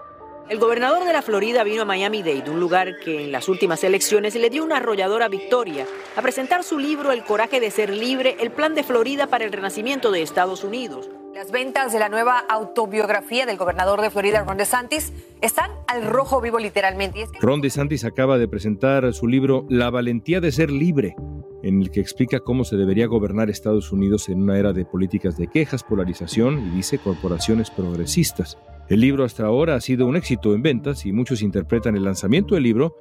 El 0.49 0.59
gobernador 0.59 1.05
de 1.05 1.13
la 1.13 1.21
Florida 1.21 1.63
vino 1.63 1.83
a 1.83 1.85
Miami-Dade, 1.85 2.51
un 2.51 2.59
lugar 2.59 2.99
que 3.01 3.25
en 3.25 3.33
las 3.33 3.51
últimas 3.51 3.85
elecciones 3.85 4.35
le 4.35 4.49
dio 4.49 4.65
una 4.65 4.79
arrolladora 4.79 5.29
victoria, 5.29 5.85
a 6.17 6.23
presentar 6.23 6.65
su 6.65 6.79
libro 6.79 7.13
El 7.13 7.23
coraje 7.23 7.61
de 7.61 7.71
ser 7.71 7.91
libre, 7.91 8.35
el 8.41 8.51
plan 8.51 8.75
de 8.75 8.83
Florida 8.83 9.27
para 9.27 9.45
el 9.45 9.53
renacimiento 9.53 10.11
de 10.11 10.23
Estados 10.23 10.65
Unidos. 10.65 11.11
Las 11.35 11.51
ventas 11.51 11.93
de 11.93 11.99
la 11.99 12.09
nueva 12.09 12.39
autobiografía 12.39 13.45
del 13.45 13.59
gobernador 13.59 14.01
de 14.01 14.09
Florida, 14.09 14.43
Ron 14.43 14.57
DeSantis, 14.57 15.13
están 15.43 15.71
al 15.87 16.07
rojo 16.07 16.41
vivo 16.41 16.59
literalmente. 16.59 17.27
Ron 17.43 17.61
DeSantis 17.61 18.07
acaba 18.07 18.39
de 18.39 18.49
presentar 18.49 19.13
su 19.13 19.27
libro 19.27 19.67
La 19.69 19.91
valentía 19.91 20.41
de 20.41 20.51
ser 20.51 20.71
libre, 20.71 21.15
en 21.63 21.83
el 21.83 21.91
que 21.91 22.01
explica 22.01 22.41
cómo 22.41 22.65
se 22.65 22.77
debería 22.77 23.07
gobernar 23.07 23.51
Estados 23.51 23.93
Unidos 23.93 24.31
en 24.31 24.45
una 24.45 24.59
era 24.59 24.73
de 24.73 24.87
políticas 24.87 25.37
de 25.37 25.49
quejas, 25.49 25.85
polarización 25.85 26.69
y 26.69 26.77
dice 26.77 26.99
corporaciones 26.99 27.71
progresistas. 27.71 28.57
El 28.89 29.01
libro 29.01 29.25
hasta 29.25 29.45
ahora 29.45 29.75
ha 29.75 29.81
sido 29.83 30.07
un 30.07 30.17
éxito 30.17 30.55
en 30.55 30.63
ventas 30.63 31.05
y 31.05 31.13
muchos 31.13 31.43
interpretan 31.43 31.95
el 31.95 32.05
lanzamiento 32.05 32.55
del 32.55 32.65
libro 32.65 32.97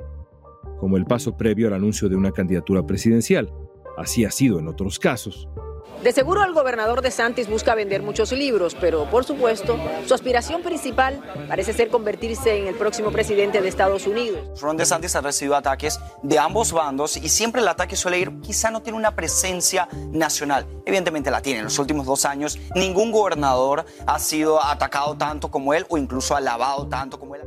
como 0.79 0.97
el 0.97 1.05
paso 1.05 1.37
previo 1.37 1.67
al 1.67 1.73
anuncio 1.73 2.09
de 2.09 2.17
una 2.17 2.31
candidatura 2.31 2.85
presidencial. 2.85 3.53
Así 3.97 4.25
ha 4.25 4.31
sido 4.31 4.59
en 4.59 4.67
otros 4.67 4.99
casos. 4.99 5.47
De 6.03 6.11
seguro 6.11 6.43
el 6.43 6.53
gobernador 6.53 7.01
de 7.01 7.09
Santis 7.09 7.49
busca 7.49 7.73
vender 7.73 8.03
muchos 8.03 8.31
libros, 8.31 8.77
pero 8.79 9.09
por 9.09 9.25
supuesto, 9.25 9.77
su 10.05 10.13
aspiración 10.13 10.61
principal 10.61 11.19
parece 11.47 11.73
ser 11.73 11.89
convertirse 11.89 12.55
en 12.55 12.67
el 12.67 12.75
próximo 12.75 13.11
presidente 13.11 13.61
de 13.61 13.67
Estados 13.67 14.05
Unidos. 14.05 14.61
Ron 14.61 14.77
DeSantis 14.77 15.15
ha 15.15 15.21
recibido 15.21 15.55
ataques 15.55 15.99
de 16.21 16.37
ambos 16.37 16.71
bandos 16.71 17.17
y 17.17 17.29
siempre 17.29 17.61
el 17.61 17.67
ataque 17.67 17.95
suele 17.95 18.19
ir, 18.19 18.31
quizá 18.41 18.69
no 18.69 18.83
tiene 18.83 18.97
una 18.97 19.15
presencia 19.15 19.87
nacional. 20.11 20.67
Evidentemente 20.85 21.31
la 21.31 21.41
tiene. 21.41 21.59
En 21.59 21.65
los 21.65 21.79
últimos 21.79 22.05
dos 22.05 22.25
años 22.25 22.59
ningún 22.75 23.11
gobernador 23.11 23.85
ha 24.05 24.19
sido 24.19 24.63
atacado 24.63 25.17
tanto 25.17 25.49
como 25.49 25.73
él 25.73 25.85
o 25.89 25.97
incluso 25.97 26.35
alabado 26.35 26.87
tanto 26.87 27.19
como 27.19 27.35
él. 27.35 27.41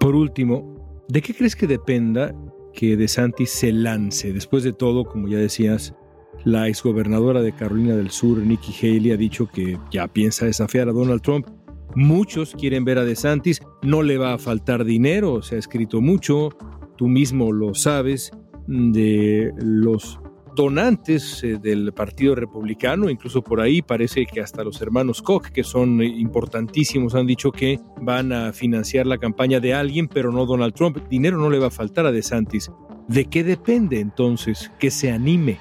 Por 0.00 0.16
último, 0.16 1.04
¿de 1.08 1.22
qué 1.22 1.34
crees 1.34 1.54
que 1.54 1.68
dependa 1.68 2.34
que 2.74 2.96
DeSantis 2.96 3.50
se 3.50 3.70
lance? 3.70 4.32
Después 4.32 4.64
de 4.64 4.72
todo, 4.72 5.04
como 5.04 5.28
ya 5.28 5.38
decías, 5.38 5.94
la 6.44 6.68
exgobernadora 6.68 7.42
de 7.42 7.52
Carolina 7.52 7.96
del 7.96 8.10
Sur, 8.10 8.38
Nikki 8.38 8.72
Haley, 8.80 9.12
ha 9.12 9.16
dicho 9.16 9.46
que 9.46 9.78
ya 9.90 10.08
piensa 10.08 10.46
desafiar 10.46 10.88
a 10.88 10.92
Donald 10.92 11.22
Trump. 11.22 11.46
Muchos 11.94 12.54
quieren 12.54 12.84
ver 12.84 12.98
a 12.98 13.04
DeSantis, 13.04 13.60
no 13.82 14.02
le 14.02 14.18
va 14.18 14.34
a 14.34 14.38
faltar 14.38 14.84
dinero, 14.84 15.42
se 15.42 15.56
ha 15.56 15.58
escrito 15.58 16.00
mucho, 16.00 16.50
tú 16.96 17.06
mismo 17.06 17.52
lo 17.52 17.74
sabes, 17.74 18.32
de 18.66 19.52
los 19.58 20.18
donantes 20.54 21.42
eh, 21.42 21.58
del 21.60 21.92
Partido 21.92 22.34
Republicano, 22.34 23.08
incluso 23.10 23.42
por 23.42 23.60
ahí 23.60 23.82
parece 23.82 24.26
que 24.26 24.40
hasta 24.40 24.64
los 24.64 24.80
hermanos 24.80 25.22
Koch, 25.22 25.48
que 25.48 25.64
son 25.64 26.02
importantísimos, 26.02 27.14
han 27.14 27.26
dicho 27.26 27.52
que 27.52 27.80
van 28.00 28.32
a 28.32 28.52
financiar 28.52 29.06
la 29.06 29.18
campaña 29.18 29.60
de 29.60 29.74
alguien, 29.74 30.08
pero 30.08 30.30
no 30.32 30.46
Donald 30.46 30.74
Trump. 30.74 30.98
Dinero 31.08 31.38
no 31.38 31.50
le 31.50 31.58
va 31.58 31.68
a 31.68 31.70
faltar 31.70 32.06
a 32.06 32.12
DeSantis. 32.12 32.70
¿De 33.08 33.24
qué 33.26 33.44
depende 33.44 34.00
entonces 34.00 34.70
que 34.78 34.90
se 34.90 35.10
anime 35.10 35.58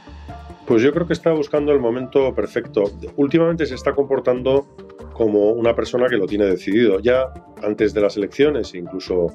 pues 0.66 0.82
yo 0.82 0.92
creo 0.94 1.08
que 1.08 1.14
está 1.14 1.32
buscando 1.34 1.72
el 1.72 1.80
momento 1.80 2.34
perfecto. 2.34 2.84
Últimamente 3.16 3.66
se 3.66 3.76
está 3.76 3.94
comportando 3.94 4.68
como 5.14 5.52
una 5.52 5.76
persona 5.76 6.08
que 6.08 6.18
lo 6.18 6.28
tiene 6.28 6.46
decidido. 6.46 7.00
Ya 7.00 7.34
antes 7.62 7.94
de 7.94 8.02
las 8.02 8.18
elecciones, 8.18 8.74
incluso 8.74 9.28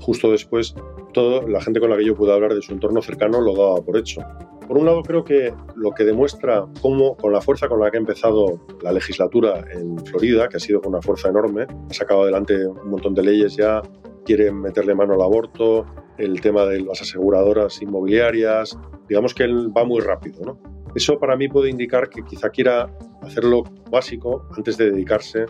justo 0.00 0.30
después, 0.30 0.74
todo, 1.12 1.46
la 1.46 1.60
gente 1.60 1.80
con 1.80 1.90
la 1.90 1.96
que 1.96 2.04
yo 2.04 2.14
pude 2.14 2.32
hablar 2.32 2.54
de 2.54 2.62
su 2.62 2.72
entorno 2.72 3.02
cercano 3.02 3.40
lo 3.40 3.54
daba 3.54 3.76
por 3.76 3.96
hecho. 3.96 4.22
Por 4.66 4.78
un 4.78 4.86
lado, 4.86 5.02
creo 5.02 5.24
que 5.24 5.52
lo 5.74 5.90
que 5.90 6.04
demuestra 6.04 6.64
cómo, 6.80 7.16
con 7.16 7.32
la 7.32 7.40
fuerza 7.40 7.68
con 7.68 7.80
la 7.80 7.90
que 7.90 7.96
ha 7.96 8.00
empezado 8.00 8.60
la 8.82 8.92
legislatura 8.92 9.64
en 9.72 9.98
Florida, 10.06 10.48
que 10.48 10.58
ha 10.58 10.60
sido 10.60 10.80
con 10.80 10.92
una 10.92 11.02
fuerza 11.02 11.28
enorme, 11.28 11.66
ha 11.68 11.92
sacado 11.92 12.22
adelante 12.22 12.66
un 12.66 12.90
montón 12.90 13.14
de 13.14 13.24
leyes 13.24 13.56
ya, 13.56 13.82
quieren 14.24 14.60
meterle 14.60 14.94
mano 14.94 15.14
al 15.14 15.22
aborto, 15.22 15.86
el 16.18 16.40
tema 16.40 16.64
de 16.66 16.80
las 16.80 17.00
aseguradoras 17.02 17.80
inmobiliarias, 17.82 18.78
digamos 19.08 19.34
que 19.34 19.44
él 19.44 19.76
va 19.76 19.84
muy 19.84 20.00
rápido. 20.00 20.58
Eso 20.94 21.18
para 21.18 21.36
mí 21.36 21.48
puede 21.48 21.70
indicar 21.70 22.08
que 22.08 22.24
quizá 22.24 22.50
quiera 22.50 22.90
hacer 23.22 23.44
lo 23.44 23.62
básico 23.90 24.46
antes 24.56 24.76
de 24.76 24.90
dedicarse 24.90 25.46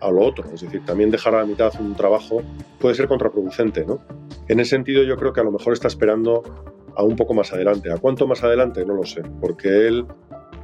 a 0.00 0.10
lo 0.10 0.20
otro. 0.20 0.44
Es 0.52 0.60
decir, 0.60 0.84
también 0.84 1.10
dejar 1.10 1.34
a 1.34 1.38
la 1.38 1.46
mitad 1.46 1.72
un 1.80 1.94
trabajo 1.94 2.42
puede 2.78 2.94
ser 2.94 3.08
contraproducente. 3.08 3.86
En 4.48 4.60
ese 4.60 4.70
sentido 4.70 5.02
yo 5.02 5.16
creo 5.16 5.32
que 5.32 5.40
a 5.40 5.44
lo 5.44 5.52
mejor 5.52 5.72
está 5.72 5.88
esperando 5.88 6.42
a 6.94 7.04
un 7.04 7.16
poco 7.16 7.34
más 7.34 7.52
adelante. 7.52 7.90
¿A 7.92 7.96
cuánto 7.96 8.26
más 8.26 8.42
adelante? 8.44 8.84
No 8.84 8.94
lo 8.94 9.04
sé, 9.04 9.22
porque 9.40 9.86
él, 9.86 10.06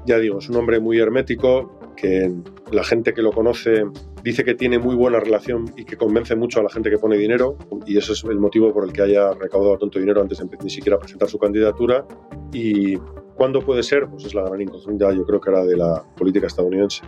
ya 0.04 0.18
digo, 0.18 0.38
es 0.38 0.48
un 0.48 0.56
hombre 0.56 0.80
muy 0.80 0.98
hermético, 0.98 1.77
que 2.00 2.32
la 2.70 2.84
gente 2.84 3.12
que 3.12 3.22
lo 3.22 3.32
conoce 3.32 3.84
dice 4.22 4.44
que 4.44 4.54
tiene 4.54 4.78
muy 4.78 4.94
buena 4.94 5.20
relación 5.20 5.72
y 5.76 5.84
que 5.84 5.96
convence 5.96 6.36
mucho 6.36 6.60
a 6.60 6.62
la 6.62 6.70
gente 6.70 6.90
que 6.90 6.98
pone 6.98 7.16
dinero, 7.16 7.56
y 7.86 7.96
eso 7.96 8.12
es 8.12 8.24
el 8.24 8.38
motivo 8.38 8.72
por 8.72 8.84
el 8.84 8.92
que 8.92 9.02
haya 9.02 9.32
recaudado 9.32 9.78
tanto 9.78 9.98
dinero 9.98 10.20
antes 10.20 10.38
de 10.38 10.46
ni 10.62 10.70
siquiera 10.70 10.98
presentar 10.98 11.28
su 11.28 11.38
candidatura. 11.38 12.06
Y 12.52 12.96
¿Cuándo 13.38 13.62
puede 13.62 13.84
ser? 13.84 14.08
Pues 14.08 14.24
es 14.24 14.34
la 14.34 14.42
gran 14.42 14.60
incógnita, 14.60 15.12
yo 15.12 15.24
creo 15.24 15.40
que 15.40 15.50
era 15.50 15.64
de 15.64 15.76
la 15.76 16.02
política 16.16 16.48
estadounidense. 16.48 17.02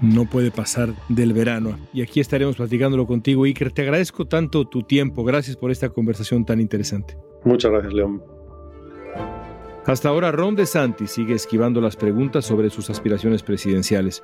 No 0.00 0.30
puede 0.30 0.52
pasar 0.52 0.90
del 1.08 1.32
verano. 1.32 1.76
Y 1.92 2.02
aquí 2.02 2.20
estaremos 2.20 2.54
platicándolo 2.54 3.04
contigo, 3.04 3.42
Iker. 3.42 3.72
Te 3.72 3.82
agradezco 3.82 4.26
tanto 4.26 4.64
tu 4.64 4.82
tiempo. 4.82 5.24
Gracias 5.24 5.56
por 5.56 5.72
esta 5.72 5.88
conversación 5.88 6.44
tan 6.44 6.60
interesante. 6.60 7.16
Muchas 7.44 7.72
gracias, 7.72 7.94
León. 7.94 8.22
Hasta 9.84 10.08
ahora, 10.08 10.30
Ron 10.30 10.54
DeSantis 10.54 11.10
sigue 11.10 11.34
esquivando 11.34 11.80
las 11.80 11.96
preguntas 11.96 12.44
sobre 12.44 12.70
sus 12.70 12.88
aspiraciones 12.88 13.42
presidenciales. 13.42 14.22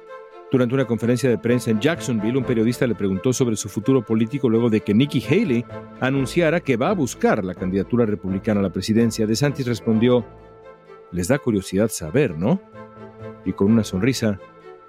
Durante 0.53 0.75
una 0.75 0.87
conferencia 0.87 1.29
de 1.29 1.37
prensa 1.37 1.71
en 1.71 1.81
Jacksonville, 1.81 2.38
un 2.38 2.44
periodista 2.44 2.87
le 2.87 2.94
preguntó 2.94 3.33
sobre 3.33 3.57
su 3.57 3.68
futuro 3.68 4.03
político 4.03 4.49
luego 4.49 4.71
de 4.71 4.81
que 4.81 4.94
Nikki 4.94 5.23
Haley 5.23 5.64
anunciara 6.01 6.61
que 6.61 6.77
va 6.77 6.90
a 6.90 6.94
buscar 6.94 7.44
la 7.44 7.55
candidatura 7.55 8.07
republicana 8.07 8.61
a 8.61 8.62
la 8.62 8.73
presidencia. 8.73 9.27
DeSantis 9.27 9.66
respondió, 9.66 10.25
les 11.11 11.27
da 11.27 11.38
curiosidad 11.38 11.88
saber, 11.88 12.38
¿no? 12.38 12.61
Y 13.44 13.53
con 13.53 13.73
una 13.73 13.83
sonrisa 13.83 14.38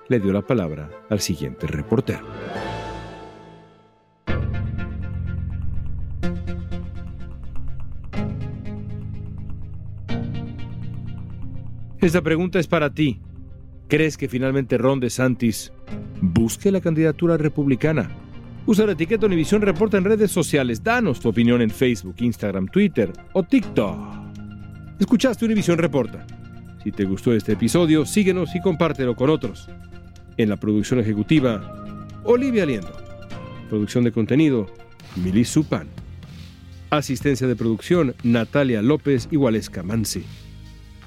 le 0.08 0.20
dio 0.20 0.32
la 0.32 0.44
palabra 0.44 0.90
al 1.10 1.20
siguiente 1.20 1.66
reportero. 1.66 2.26
Esta 12.02 12.22
pregunta 12.22 12.60
es 12.60 12.68
para 12.68 12.94
ti. 12.94 13.20
¿Crees 13.90 14.16
que 14.16 14.30
finalmente 14.30 14.78
Ron 14.78 15.02
DeSantis 15.02 15.74
busque 16.22 16.72
la 16.72 16.80
candidatura 16.80 17.36
republicana? 17.36 18.10
Usa 18.66 18.86
la 18.86 18.94
etiqueta 18.94 19.26
Univisión 19.26 19.62
Reporta 19.62 19.98
en 19.98 20.06
redes 20.06 20.32
sociales. 20.32 20.82
Danos 20.82 21.20
tu 21.20 21.28
opinión 21.28 21.62
en 21.62 21.70
Facebook, 21.70 22.16
Instagram, 22.20 22.68
Twitter 22.68 23.12
o 23.34 23.44
TikTok. 23.44 23.98
Escuchaste 24.98 25.44
Univisión 25.44 25.78
Reporta. 25.78 26.26
Si 26.86 26.94
te 26.94 27.04
gustó 27.04 27.34
este 27.34 27.52
episodio, 27.52 28.06
síguenos 28.06 28.56
y 28.56 28.62
compártelo 28.62 29.18
con 29.18 29.30
otros. 29.30 29.68
En 30.38 30.48
la 30.48 30.56
producción 30.56 31.02
ejecutiva, 31.02 31.98
Olivia 32.24 32.66
Liendo. 32.66 32.94
Producción 33.68 34.06
de 34.06 34.14
contenido, 34.14 34.68
Mili 35.18 35.44
Supan. 35.44 35.90
Asistencia 36.92 37.46
de 37.46 37.58
producción, 37.58 38.16
Natalia 38.24 38.82
López 38.82 39.28
y 39.32 39.36
Waleska. 39.36 39.84